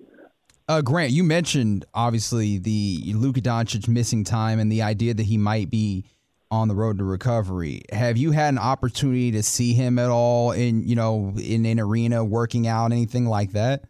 [0.69, 5.37] Uh, Grant, you mentioned obviously the Luka Doncic missing time and the idea that he
[5.37, 6.05] might be
[6.51, 7.83] on the road to recovery.
[7.91, 11.79] Have you had an opportunity to see him at all in you know in an
[11.79, 13.85] arena working out, anything like that?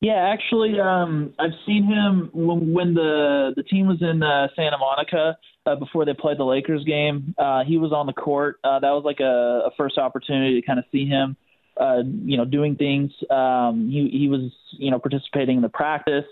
[0.00, 4.78] Yeah, actually, um, I've seen him when, when the the team was in uh, Santa
[4.78, 7.34] Monica uh, before they played the Lakers game.
[7.36, 8.60] Uh, he was on the court.
[8.62, 11.36] Uh, that was like a, a first opportunity to kind of see him,
[11.80, 13.10] uh, you know, doing things.
[13.28, 16.26] Um, he he was you know participating in the practice.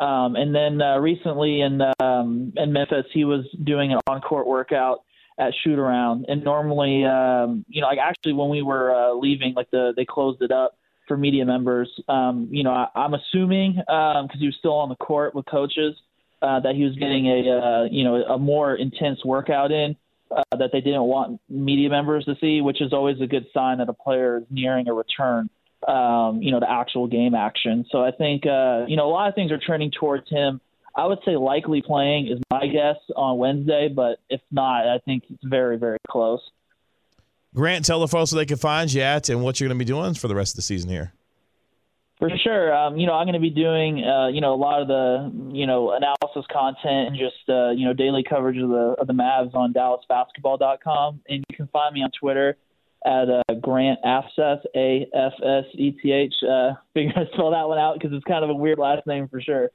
[0.00, 5.04] Um, and then uh, recently in um, in Memphis, he was doing an on-court workout
[5.38, 6.26] at shoot around.
[6.28, 10.04] And normally, um, you know, like actually when we were uh, leaving, like the they
[10.04, 11.90] closed it up for media members.
[12.08, 15.46] Um, you know, I, I'm assuming because um, he was still on the court with
[15.46, 15.94] coaches
[16.42, 19.96] uh, that he was getting a uh, you know a more intense workout in
[20.30, 23.78] uh, that they didn't want media members to see, which is always a good sign
[23.78, 25.48] that a player is nearing a return.
[25.86, 27.84] Um, you know, to actual game action.
[27.92, 30.60] So I think uh, you know a lot of things are trending towards him.
[30.96, 35.24] I would say likely playing is my guess on Wednesday, but if not, I think
[35.28, 36.40] it's very, very close.
[37.56, 39.82] Grant, tell the folks where they can find you at and what you're going to
[39.82, 41.14] be doing for the rest of the season here.
[42.18, 42.74] For sure.
[42.74, 45.32] Um, you know, I'm going to be doing, uh, you know, a lot of the,
[45.54, 49.14] you know, analysis content and just, uh, you know, daily coverage of the of the
[49.14, 52.56] Mavs on DallasBasketball.com, and you can find me on Twitter
[53.06, 56.34] at uh, Grant Afseth, A F S E T H.
[56.42, 59.28] Uh, figure I spell that one out because it's kind of a weird last name
[59.28, 59.70] for sure.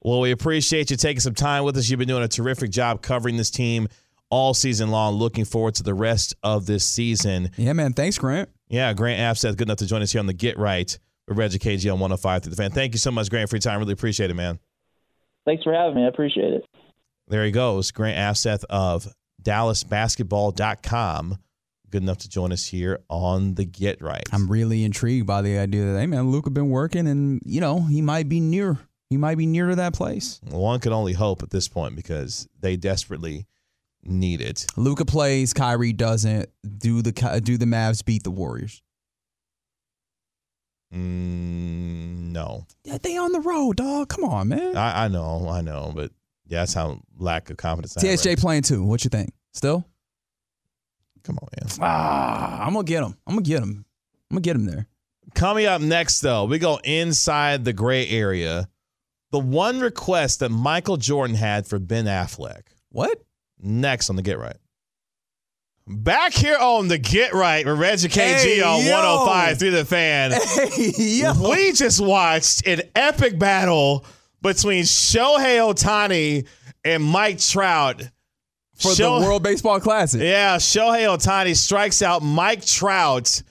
[0.00, 1.88] Well, we appreciate you taking some time with us.
[1.88, 3.88] You've been doing a terrific job covering this team
[4.34, 5.14] all season long.
[5.14, 7.52] Looking forward to the rest of this season.
[7.56, 7.92] Yeah, man.
[7.92, 8.48] Thanks, Grant.
[8.68, 11.60] Yeah, Grant Afseth, good enough to join us here on the Get Right with Reggie
[11.60, 12.72] KG on 105 through the fan.
[12.72, 13.78] Thank you so much, Grant, for your time.
[13.78, 14.58] Really appreciate it, man.
[15.44, 16.04] Thanks for having me.
[16.04, 16.64] I appreciate it.
[17.28, 19.06] There he goes, Grant Afseth of
[19.42, 21.38] DallasBasketball.com.
[21.90, 24.24] Good enough to join us here on the Get Right.
[24.32, 27.82] I'm really intrigued by the idea that hey man, Luka been working, and you know
[27.82, 28.80] he might be near.
[29.10, 30.40] He might be near to that place.
[30.50, 33.46] One can only hope at this point because they desperately
[34.06, 34.66] need it.
[34.76, 36.48] Luka plays, Kyrie doesn't.
[36.78, 37.12] Do the
[37.42, 38.82] do the Mavs beat the Warriors?
[40.94, 42.66] Mm, no.
[42.84, 44.08] Yeah, they on the road, dog.
[44.08, 44.76] Come on, man.
[44.76, 46.12] I, I know, I know, but
[46.46, 47.96] yeah, that's how lack of confidence.
[48.02, 48.38] Right.
[48.38, 48.84] playing too.
[48.84, 49.32] What you think?
[49.52, 49.84] Still?
[51.24, 51.70] Come on, man.
[51.80, 53.16] Ah, I'm gonna get him.
[53.26, 53.84] I'm gonna get him.
[54.30, 54.86] I'm gonna get him there.
[55.34, 58.68] Coming up next, though, we go inside the gray area.
[59.32, 62.62] The one request that Michael Jordan had for Ben Affleck.
[62.90, 63.20] What?
[63.60, 64.56] Next on the Get Right.
[65.86, 68.92] Back here on the Get Right with Reggie KG hey, on yo.
[68.92, 70.32] 105 through the fan.
[70.74, 74.04] Hey, we just watched an epic battle
[74.40, 76.46] between Shohei Ohtani
[76.84, 78.02] and Mike Trout.
[78.76, 80.20] For Show- the World Baseball Classic.
[80.20, 83.42] Yeah, Shohei Ohtani strikes out Mike Trout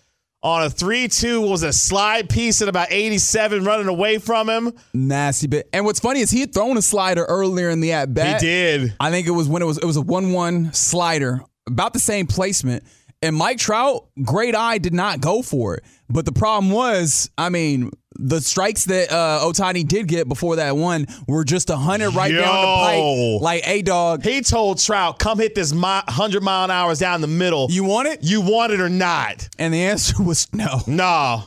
[0.43, 4.73] on a 3 2 was a slide piece at about 87 running away from him.
[4.93, 5.69] Nasty bit.
[5.73, 8.41] And what's funny is he had thrown a slider earlier in the at bat.
[8.41, 8.93] He did.
[8.99, 11.99] I think it was when it was it was a 1 1 slider about the
[11.99, 12.83] same placement.
[13.21, 15.85] And Mike Trout, great eye, did not go for it.
[16.09, 20.75] But the problem was, I mean, the strikes that uh, Ohtani did get before that
[20.77, 23.41] one were just a hundred right down the pipe.
[23.41, 27.27] Like, hey, dog, He told Trout, "Come hit this 100 mile an hours down the
[27.27, 27.67] middle.
[27.69, 28.19] you want it?
[28.23, 30.81] you want it or not?" And the answer was no.
[30.87, 31.43] No.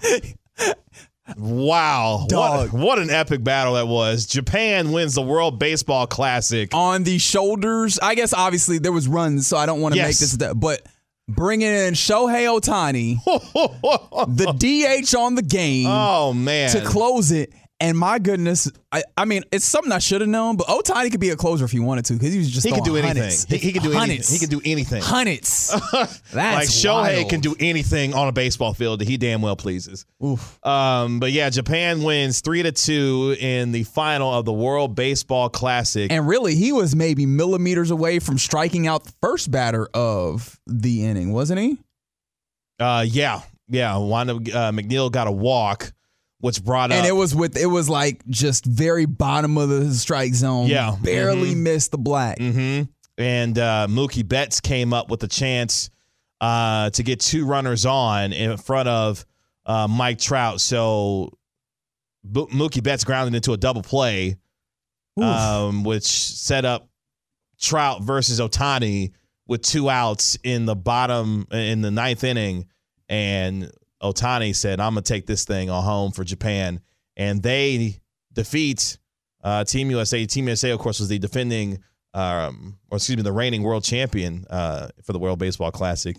[1.37, 2.27] wow.
[2.29, 2.73] Dog.
[2.73, 4.27] What, what an epic battle that was.
[4.27, 6.73] Japan wins the World Baseball Classic.
[6.75, 10.07] On the shoulders, I guess obviously there was runs, so I don't want to Yes.
[10.07, 10.83] make this, but
[11.29, 13.23] bringing in Shohei Ohtani,
[14.37, 15.87] the DH on the game.
[15.89, 16.71] Oh man.
[16.71, 17.53] to close it.
[17.79, 21.21] And my goodness, I, I mean, it's something I should have known, but Ohtani could
[21.21, 23.31] be a closer if he wanted to because he was just he could do anything.
[23.51, 23.99] He, he can do anything.
[24.09, 24.33] Hundreds.
[24.33, 25.03] He can do anything.
[25.03, 25.69] hundreds.
[25.93, 27.29] That's like Shohei wild.
[27.29, 30.07] can do anything on a baseball field that he damn well pleases.
[30.25, 30.59] Oof.
[30.65, 35.51] Um, but yeah, Japan wins three to two in the final of the World Baseball
[35.51, 36.11] Classic.
[36.11, 41.05] And really, he was maybe millimeters away from striking out the first batter of the
[41.05, 41.79] inning, wasn't he?
[42.81, 43.97] uh, yeah, yeah.
[43.99, 45.93] Wanda uh, McNeil got a walk,
[46.41, 46.99] which brought up.
[46.99, 50.67] And it was with it was like just very bottom of the strike zone.
[50.69, 50.97] Yeah.
[51.03, 52.39] barely missed the black.
[52.39, 52.83] hmm
[53.19, 55.91] And uh, Mookie Betts came up with a chance
[56.41, 59.25] uh, to get two runners on in front of
[59.65, 60.61] uh, Mike Trout.
[60.61, 61.33] So
[62.25, 64.37] Bo- Mookie Betts grounded into a double play,
[65.21, 66.89] um, which set up
[67.59, 69.13] Trout versus Ohtani
[69.49, 72.67] with two outs in the bottom in the ninth inning.
[73.09, 73.71] And
[74.13, 76.81] Ohtani said, I'm going to take this thing on home for Japan.
[77.17, 78.01] And they
[78.33, 78.99] defeat
[79.43, 80.25] uh, Team USA.
[80.27, 81.83] Team USA, of course, was the defending,
[82.15, 86.17] um, or excuse me, the reigning world champion uh, for the World Baseball Classic.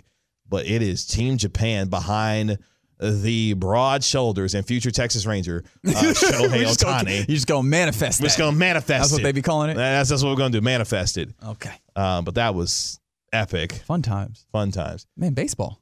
[0.50, 2.58] But it is Team Japan behind
[3.00, 7.17] the broad shoulders and future Texas Ranger, uh, Shohei just gonna- Ohtani.
[7.28, 8.19] You're just gonna manifest.
[8.21, 8.43] We're just that.
[8.43, 8.97] going to manifest it.
[9.02, 9.23] That's what it.
[9.23, 9.76] they be calling it.
[9.76, 11.30] That's, that's what we're going to do, manifest it.
[11.45, 13.00] Okay, Um, but that was
[13.32, 13.73] epic.
[13.86, 15.06] fun times, Fun times.
[15.15, 15.34] man.
[15.36, 15.80] Baseball.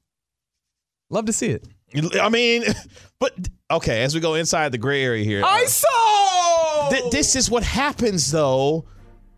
[1.09, 1.65] Love to see it.
[1.93, 2.63] I mean,
[3.19, 3.33] but
[3.71, 6.89] okay, as we go inside the gray area here, I uh, saw.
[6.89, 8.85] th- this is what happens though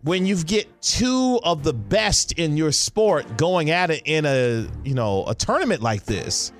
[0.03, 4.67] when you get two of the best in your sport going at it in a
[4.83, 6.51] you know a tournament like this.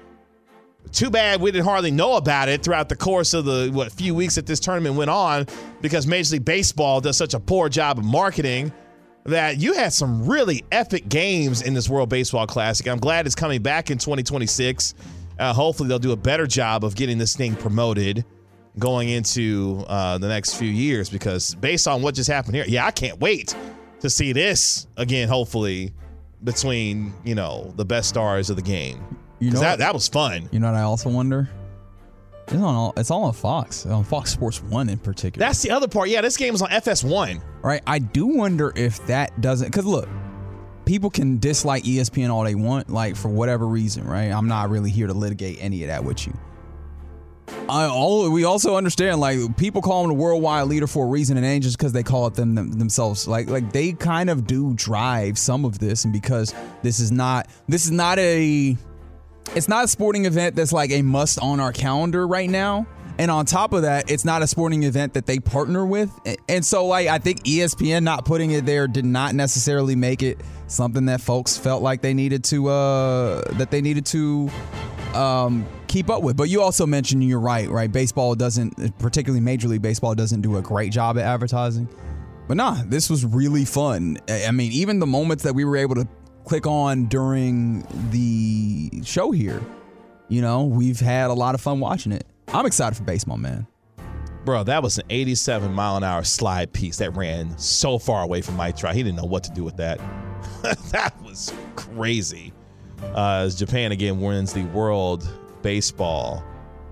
[0.91, 4.15] Too bad we didn't hardly know about it throughout the course of the what few
[4.15, 5.45] weeks that this tournament went on
[5.81, 8.71] because Major League Baseball does such a poor job of marketing
[9.25, 12.87] that you had some really epic games in this World Baseball Classic.
[12.87, 14.93] I'm glad it's coming back in 2026.
[15.39, 18.25] Uh, hopefully, they'll do a better job of getting this thing promoted
[18.79, 22.85] going into uh, the next few years because based on what just happened here, yeah,
[22.85, 23.55] I can't wait
[24.01, 25.27] to see this again.
[25.29, 25.93] Hopefully,
[26.43, 28.99] between you know the best stars of the game,
[29.39, 30.47] You 'Cause know, that that was fun.
[30.51, 31.49] you know what I also wonder.
[32.47, 32.93] It's on all.
[32.95, 33.85] It's all on Fox.
[33.85, 35.45] On Fox Sports One in particular.
[35.45, 36.07] That's the other part.
[36.09, 37.41] Yeah, this game was on FS1.
[37.61, 37.81] right.
[37.85, 39.67] I do wonder if that doesn't.
[39.67, 40.07] Because look,
[40.87, 44.31] people can dislike ESPN all they want, like for whatever reason, right?
[44.31, 46.33] I'm not really here to litigate any of that with you.
[47.69, 51.37] I all we also understand like people call them the worldwide leader for a reason,
[51.37, 53.27] and just because they call it them, them themselves.
[53.27, 57.47] Like like they kind of do drive some of this, and because this is not
[57.67, 58.77] this is not a
[59.55, 62.87] it's not a sporting event that's like a must on our calendar right now.
[63.19, 66.11] And on top of that, it's not a sporting event that they partner with.
[66.47, 70.39] And so like I think ESPN not putting it there did not necessarily make it
[70.67, 74.49] something that folks felt like they needed to uh that they needed to
[75.13, 76.37] um keep up with.
[76.37, 77.91] But you also mentioned you're right, right?
[77.91, 81.89] Baseball doesn't particularly Major League Baseball doesn't do a great job at advertising.
[82.47, 84.19] But nah, this was really fun.
[84.29, 86.07] I mean, even the moments that we were able to
[86.45, 89.61] click on during the show here,
[90.29, 92.25] you know, we've had a lot of fun watching it.
[92.49, 93.67] I'm excited for baseball, man.
[94.45, 98.41] Bro, that was an 87 mile an hour slide piece that ran so far away
[98.41, 98.95] from Mike Trout.
[98.95, 99.99] He didn't know what to do with that.
[100.91, 102.53] that was crazy.
[103.13, 105.27] Uh, as Japan again wins the World
[105.61, 106.43] Baseball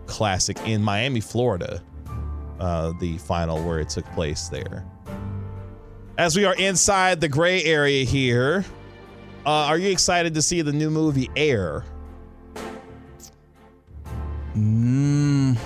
[0.05, 1.81] Classic in Miami, Florida,
[2.59, 4.85] uh, the final where it took place there.
[6.17, 8.65] As we are inside the gray area here,
[9.45, 11.85] uh, are you excited to see the new movie Air?
[14.55, 15.57] Mm,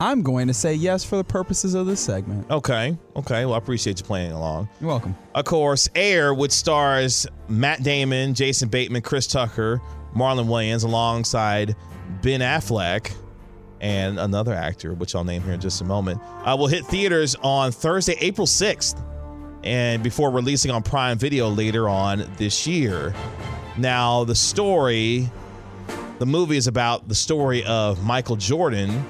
[0.00, 2.50] I'm going to say yes for the purposes of this segment.
[2.50, 3.44] Okay, okay.
[3.46, 4.68] Well, I appreciate you playing along.
[4.80, 5.16] You're welcome.
[5.34, 9.80] Of course, Air, which stars Matt Damon, Jason Bateman, Chris Tucker,
[10.14, 11.74] Marlon Wayans, alongside
[12.22, 13.12] Ben Affleck
[13.80, 17.36] and another actor, which I'll name here in just a moment, uh, will hit theaters
[17.42, 19.02] on Thursday, April 6th,
[19.64, 23.14] and before releasing on Prime Video later on this year.
[23.76, 25.30] Now, the story,
[26.18, 29.04] the movie is about the story of Michael Jordan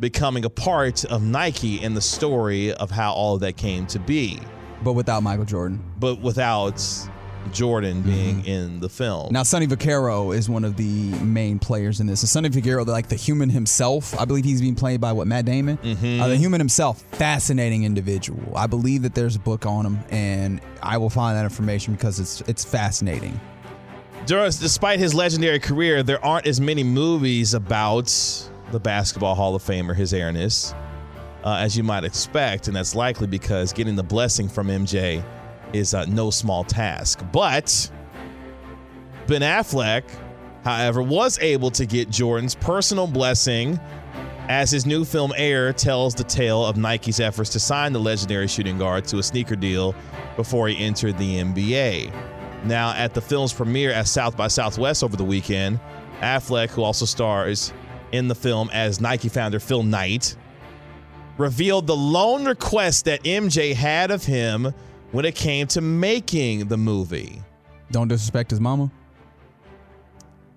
[0.00, 3.98] becoming a part of Nike and the story of how all of that came to
[3.98, 4.40] be
[4.82, 5.82] But without Michael Jordan.
[5.98, 6.82] but without
[7.52, 9.32] Jordan being in the film.
[9.32, 12.20] Now, Sonny Vaccaro is one of the main players in this.
[12.20, 15.44] So Sonny Vaccaro, like the human himself, I believe he's being played by what Matt
[15.44, 15.76] Damon.
[15.82, 18.56] Uh, the human himself, fascinating individual.
[18.56, 22.20] I believe that there's a book on him, and I will find that information because
[22.20, 23.40] it's it's fascinating.
[24.26, 28.06] Despite his legendary career, there aren't as many movies about
[28.70, 30.74] the Basketball Hall of Famer, His Airness,
[31.44, 35.24] uh, as you might expect, and that's likely because getting the blessing from MJ
[35.72, 37.24] is uh, no small task.
[37.32, 37.90] But
[39.26, 40.04] Ben Affleck,
[40.62, 43.78] however, was able to get Jordan's personal blessing
[44.48, 48.48] as his new film Air tells the tale of Nike's efforts to sign the legendary
[48.48, 49.94] shooting guard to a sneaker deal
[50.36, 52.31] before he entered the NBA.
[52.64, 55.80] Now, at the film's premiere at South by Southwest over the weekend,
[56.20, 57.72] Affleck, who also stars
[58.12, 60.36] in the film as Nike founder Phil Knight,
[61.38, 64.72] revealed the lone request that MJ had of him
[65.10, 67.42] when it came to making the movie.
[67.90, 68.90] Don't disrespect his mama.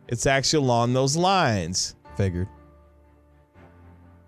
[0.07, 1.95] It's actually along those lines.
[2.15, 2.47] Figured.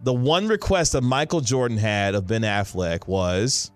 [0.01, 3.71] The one request that Michael Jordan had of Ben Affleck was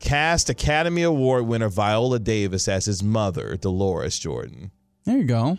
[0.00, 4.70] cast Academy Award winner Viola Davis as his mother, Dolores Jordan.
[5.04, 5.58] There you go.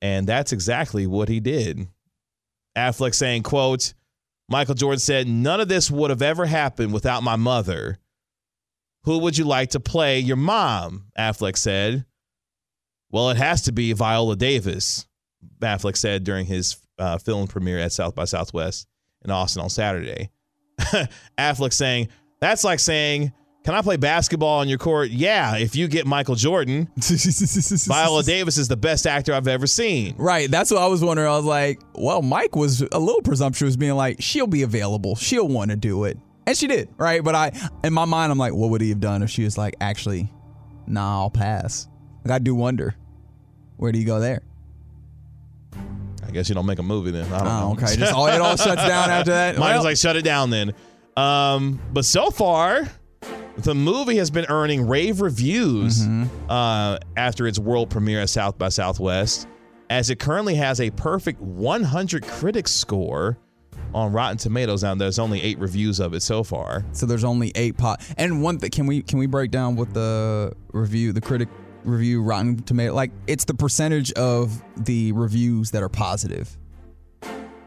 [0.00, 1.88] And that's exactly what he did.
[2.76, 3.94] Affleck saying, quote,
[4.48, 7.98] Michael Jordan said, none of this would have ever happened without my mother.
[9.04, 11.06] Who would you like to play your mom?
[11.18, 12.04] Affleck said.
[13.10, 15.06] Well, it has to be Viola Davis,
[15.60, 18.86] Affleck said during his uh, film premiere at South by Southwest
[19.24, 20.30] in Austin on Saturday.
[21.38, 22.08] Affleck saying,
[22.40, 23.32] That's like saying,
[23.66, 25.10] Can I play basketball on your court?
[25.10, 26.88] Yeah, if you get Michael Jordan.
[26.96, 30.14] Viola Davis is the best actor I've ever seen.
[30.16, 30.48] Right.
[30.48, 31.26] That's what I was wondering.
[31.28, 35.16] I was like, well, Mike was a little presumptuous, being like, she'll be available.
[35.16, 36.16] She'll want to do it.
[36.46, 36.90] And she did.
[36.96, 37.24] Right.
[37.24, 37.50] But I,
[37.82, 40.32] in my mind, I'm like, what would he have done if she was like, actually,
[40.86, 41.88] nah, I'll pass?
[42.24, 42.94] Like, I do wonder,
[43.78, 44.42] where do you go there?
[46.24, 47.24] I guess you don't make a movie then.
[47.32, 47.72] I don't Oh, know.
[47.72, 47.96] okay.
[47.98, 49.58] Just all, it all shuts down after that.
[49.58, 50.72] Michael's Well, like, shut it down then.
[51.16, 52.88] Um, but so far,
[53.58, 56.50] the movie has been earning rave reviews Mm-hmm.
[56.50, 59.48] uh, after its world premiere at South by Southwest,
[59.90, 63.38] as it currently has a perfect 100 critic score
[63.94, 64.82] on Rotten Tomatoes.
[64.82, 66.84] Now, there's only eight reviews of it so far.
[66.92, 68.02] so there's only eight pot.
[68.18, 71.48] And one thing, can we can we break down what the review, the critic
[71.84, 76.56] review, Rotten Tomato, like it's the percentage of the reviews that are positive,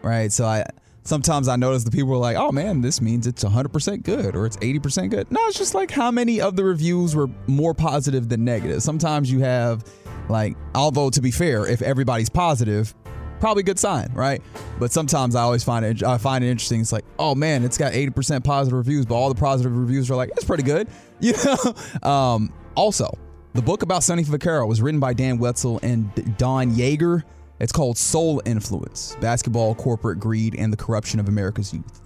[0.02, 0.32] right?
[0.32, 0.66] So I
[1.04, 4.46] sometimes I notice the people are like, oh man, this means it's 100% good or
[4.46, 5.32] it's 80% good.
[5.32, 8.82] No, it's just like how many of the reviews were more positive than negative.
[8.84, 9.84] Sometimes you have
[10.30, 12.94] like, although to be fair, if everybody's positive,
[13.40, 14.42] probably good sign, right?
[14.80, 16.82] But sometimes I always find it I find it interesting.
[16.82, 20.16] It's like, oh man, it's got 80% positive reviews, but all the positive reviews are
[20.16, 20.88] like, it's pretty good.
[21.22, 22.10] You know?
[22.10, 23.12] Um, also,
[23.54, 27.24] the book about Sonny Vaccaro was written by Dan Wetzel and Don Yaeger.
[27.60, 32.02] It's called Sole Influence: Basketball, Corporate Greed, and the Corruption of America's Youth.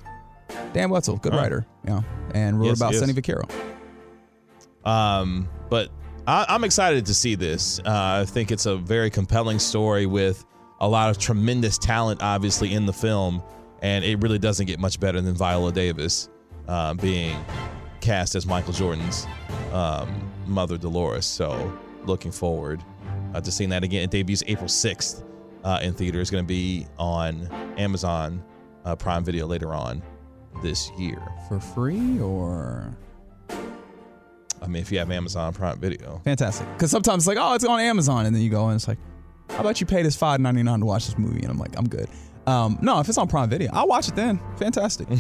[0.74, 2.02] Dan Wetzel, good writer, yeah,
[2.34, 3.00] and wrote Yes, about yes.
[3.02, 3.50] Sonny Vaccaro.
[4.86, 5.90] Um, but
[6.28, 7.80] I, I'm excited to see this.
[7.80, 10.46] Uh, I think it's a very compelling story with
[10.80, 13.42] a lot of tremendous talent, obviously, in the film.
[13.82, 16.30] And it really doesn't get much better than Viola Davis
[16.68, 17.38] uh, being
[18.02, 19.28] cast as Michael Jordan's
[19.72, 21.26] um, mother, Dolores.
[21.26, 22.82] So looking forward
[23.34, 24.04] uh, to seeing that again.
[24.04, 25.24] It debuts April 6th
[25.64, 26.22] uh, in theater.
[26.22, 27.48] It's going to be on
[27.78, 28.44] Amazon
[28.86, 30.02] uh, Prime Video later on
[30.62, 31.22] this year.
[31.48, 32.96] For free or
[34.62, 36.22] I mean, if you have Amazon Prime Video.
[36.24, 36.68] fantastic?
[36.74, 38.98] Because sometimes it's like, oh, it's on Amazon, and then you go and it's like,
[39.50, 41.42] how about you pay this five ninety nine to watch this movie?
[41.42, 42.08] And I'm like, I'm good.
[42.48, 44.40] Um, no, if it's on Prime Video, I'll watch it then.
[44.58, 45.08] Fantastic.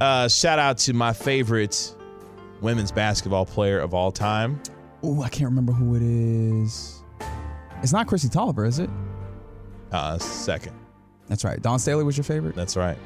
[0.00, 1.94] Uh, shout out to my favorite
[2.60, 4.60] women's basketball player of all time.
[5.02, 7.03] Oh, I can't remember who it is.
[7.84, 8.88] It's not Kristi Toliver, is it?
[9.92, 10.74] Uh, second.
[11.28, 11.60] That's right.
[11.60, 12.54] Dawn Staley was your favorite.
[12.54, 12.96] That's right.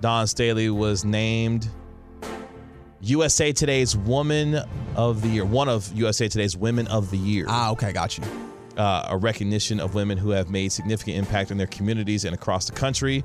[0.00, 1.68] Dawn Staley was named
[3.00, 4.56] USA Today's Woman
[4.96, 7.46] of the Year, one of USA Today's Women of the Year.
[7.48, 8.24] Ah, okay, got you.
[8.76, 12.66] uh, a recognition of women who have made significant impact in their communities and across
[12.66, 13.22] the country.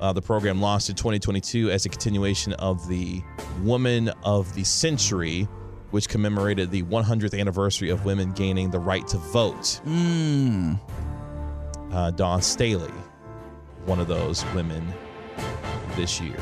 [0.00, 3.22] Uh, the program launched in 2022 as a continuation of the
[3.62, 5.46] Woman of the Century,
[5.92, 9.80] which commemorated the 100th anniversary of women gaining the right to vote.
[9.86, 10.80] Mm.
[11.92, 12.92] Uh, Dawn Staley,
[13.84, 14.86] one of those women
[15.94, 16.36] this year.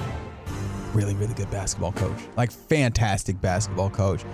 [0.95, 2.19] Really, really good basketball coach.
[2.37, 4.25] Like fantastic basketball coach.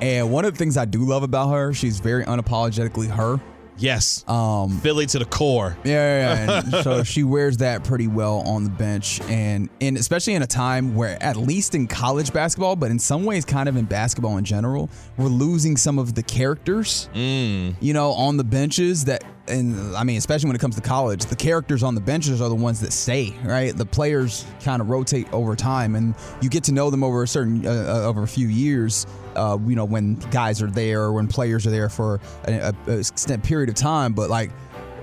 [0.00, 3.40] And one of the things I do love about her, she's very unapologetically her.
[3.76, 4.24] Yes.
[4.28, 5.76] Um, Philly to the core.
[5.84, 6.82] Yeah, yeah, yeah.
[6.82, 10.94] So she wears that pretty well on the bench, and and especially in a time
[10.94, 14.44] where, at least in college basketball, but in some ways, kind of in basketball in
[14.44, 17.08] general, we're losing some of the characters.
[17.14, 17.76] Mm.
[17.80, 21.24] You know, on the benches that, and I mean, especially when it comes to college,
[21.26, 23.34] the characters on the benches are the ones that stay.
[23.44, 27.22] Right, the players kind of rotate over time, and you get to know them over
[27.22, 29.06] a certain uh, uh, over a few years.
[29.36, 32.74] Uh, you know, when guys are there, or when players are there for a, a,
[32.86, 34.50] a extended period of time, but like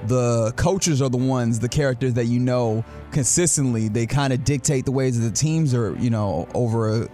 [0.07, 3.87] the coaches are the ones, the characters that you know consistently.
[3.87, 7.09] They kind of dictate the ways that the teams are, you know, over a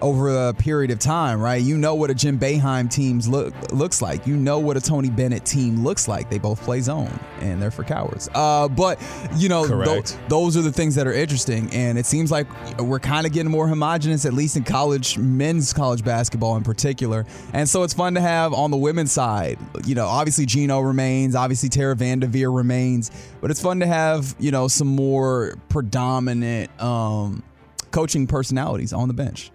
[0.00, 1.62] over a period of time, right?
[1.62, 4.26] You know what a Jim Boeheim teams look looks like.
[4.26, 6.30] You know what a Tony Bennett team looks like.
[6.30, 8.28] They both play zone, and they're for cowards.
[8.34, 9.00] Uh, but
[9.36, 10.18] you know, Correct.
[10.28, 12.46] those are the things that are interesting, and it seems like
[12.78, 17.26] we're kind of getting more homogenous, at least in college, men's college basketball in particular.
[17.52, 19.58] And so it's fun to have on the women's side.
[19.84, 24.50] You know, obviously Gino remains, obviously Tara VanDerveer remains, but it's fun to have you
[24.50, 27.42] know some more predominant um,
[27.90, 29.50] coaching personalities on the bench.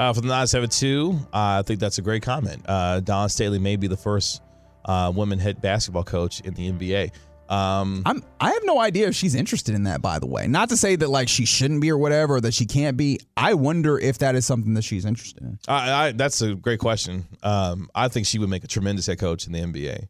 [0.00, 2.62] Uh, for the 972, uh, I think that's a great comment.
[2.66, 4.40] Uh, Dawn Staley may be the first
[4.86, 7.10] uh, women head basketball coach in the NBA.
[7.54, 10.46] Um, I'm I have no idea if she's interested in that by the way.
[10.46, 13.20] Not to say that like she shouldn't be or whatever or that she can't be.
[13.36, 15.58] I wonder if that is something that she's interested in.
[15.68, 17.26] I, I, that's a great question.
[17.42, 20.08] Um, I think she would make a tremendous head coach in the NBA.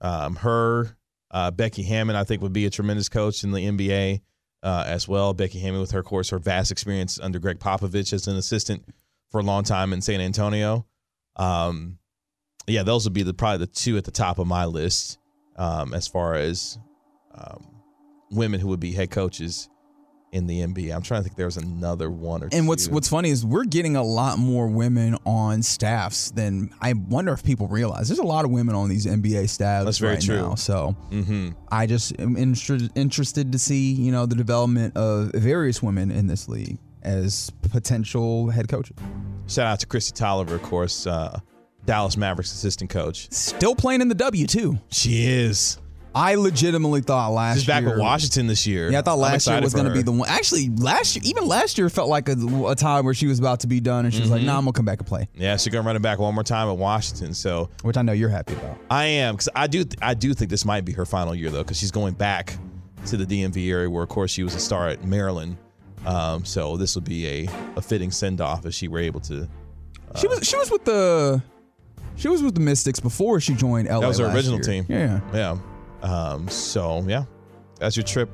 [0.00, 0.96] Um, her,
[1.30, 4.22] uh, Becky Hammon, I think would be a tremendous coach in the NBA
[4.64, 5.34] uh, as well.
[5.34, 8.84] Becky Hammon, with her, course, her vast experience under Gregg Popovich as an assistant
[9.30, 10.86] for a long time in San Antonio.
[11.36, 11.98] Um,
[12.66, 15.18] yeah, those would be the probably the two at the top of my list
[15.56, 16.78] um, as far as
[17.34, 17.66] um,
[18.30, 19.68] women who would be head coaches
[20.32, 20.94] in the NBA.
[20.94, 21.36] I'm trying to think.
[21.36, 22.56] there's another one or two.
[22.56, 26.92] And what's what's funny is we're getting a lot more women on staffs than I
[26.92, 28.08] wonder if people realize.
[28.08, 30.36] There's a lot of women on these NBA staffs That's very right true.
[30.36, 30.54] now.
[30.54, 31.50] So Mm-hmm.
[31.72, 36.28] I just am inter- interested to see you know the development of various women in
[36.28, 38.96] this league as potential head coaches.
[39.46, 41.40] Shout out to Kristi Toliver, of course, uh,
[41.86, 43.30] Dallas Mavericks assistant coach.
[43.32, 44.78] Still playing in the W too.
[44.90, 45.78] She is.
[46.12, 47.60] I legitimately thought last year.
[47.60, 47.90] She's back year.
[47.90, 48.90] with Washington this year.
[48.90, 50.28] Yeah, I thought last year was going to be the one.
[50.28, 52.34] Actually, last year, even last year, felt like a,
[52.66, 54.46] a time where she was about to be done, and she was like, Mm-hmm.
[54.48, 56.42] "Nah, I'm gonna come back and play," Yeah, she's gonna run it back one more
[56.42, 57.32] time at Washington.
[57.32, 58.76] So which I know you're happy about.
[58.90, 61.62] I am because I do I do think this might be her final year though
[61.62, 62.56] because she's going back
[63.06, 65.56] to the DMV area where of course she was a star at Maryland.
[66.06, 69.48] Um, so this would be a, a fitting send off if she were able to.
[70.16, 71.42] she was she was with the
[72.16, 74.00] she was with the Mystics before she joined LA.
[74.00, 74.62] That was her original year.
[74.82, 74.86] team.
[74.88, 75.58] Yeah, Yeah.
[76.02, 77.24] Um, so yeah,
[77.78, 78.30] that's your trip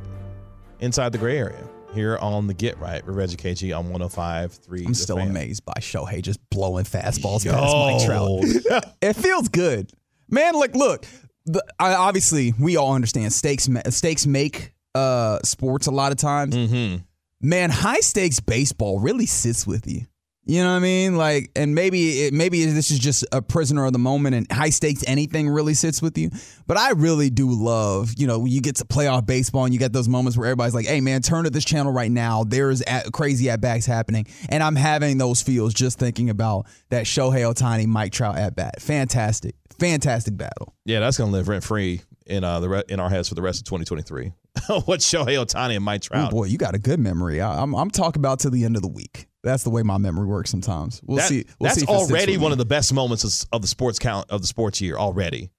[0.80, 4.86] inside the gray area here on the Get Right with Reggie KG on 105.3.
[4.86, 5.30] I'm still Fan.
[5.30, 8.84] amazed by Shohei just blowing fastballs past Mike Trout.
[9.02, 9.90] It feels good,
[10.28, 10.54] man.
[10.54, 11.06] Like, look,
[11.46, 16.54] the, I, obviously we all understand stakes stakes make uh sports a lot of times.
[16.54, 17.02] Mhm.
[17.40, 20.02] Man, high stakes baseball really sits with you.
[20.48, 21.16] You know what I mean?
[21.16, 24.70] Like, and maybe it, maybe this is just a prisoner of the moment, and high
[24.70, 26.30] stakes anything really sits with you.
[26.68, 29.80] But I really do love, you know, when you get to playoff baseball and you
[29.80, 32.44] get those moments where everybody's like, "Hey, man, turn to this channel right now.
[32.44, 37.06] There's at, crazy at bats happening," and I'm having those feels just thinking about that
[37.06, 38.80] Shohei Ohtani, Mike Trout at bat.
[38.80, 40.74] Fantastic, fantastic battle.
[40.84, 43.42] Yeah, that's gonna live rent free in uh the re- in our heads for the
[43.42, 44.32] rest of 2023.
[44.86, 46.30] what Shohei Ohtani and Mike Oh Trout?
[46.30, 47.40] boy, you got a good memory.
[47.40, 49.26] I, I'm I'm talking about to the end of the week.
[49.42, 51.00] That's the way my memory works sometimes.
[51.04, 51.44] We'll That- see.
[51.60, 52.52] We'll that's see if it sticks already one me.
[52.52, 55.50] of the best moments of, of the sports count of the sports year already.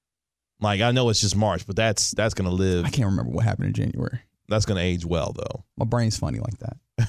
[0.60, 2.86] Like I know it's just March, but that's that's gonna live.
[2.86, 4.20] I can't remember what happened in January.
[4.50, 5.64] That's gonna age well though.
[5.78, 6.78] My brain's funny like that.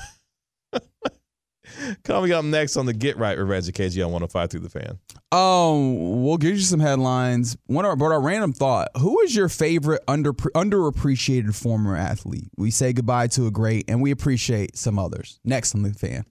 [2.05, 4.99] Coming up next on the Get Right with Reggie KG on 105 through the fan.
[5.31, 7.57] Um, we'll give you some headlines.
[7.67, 12.51] One of our, but our random thought: Who is your favorite under underappreciated former athlete?
[12.57, 15.41] We say goodbye to a great, and we appreciate some others.
[15.45, 16.25] Next on the fan.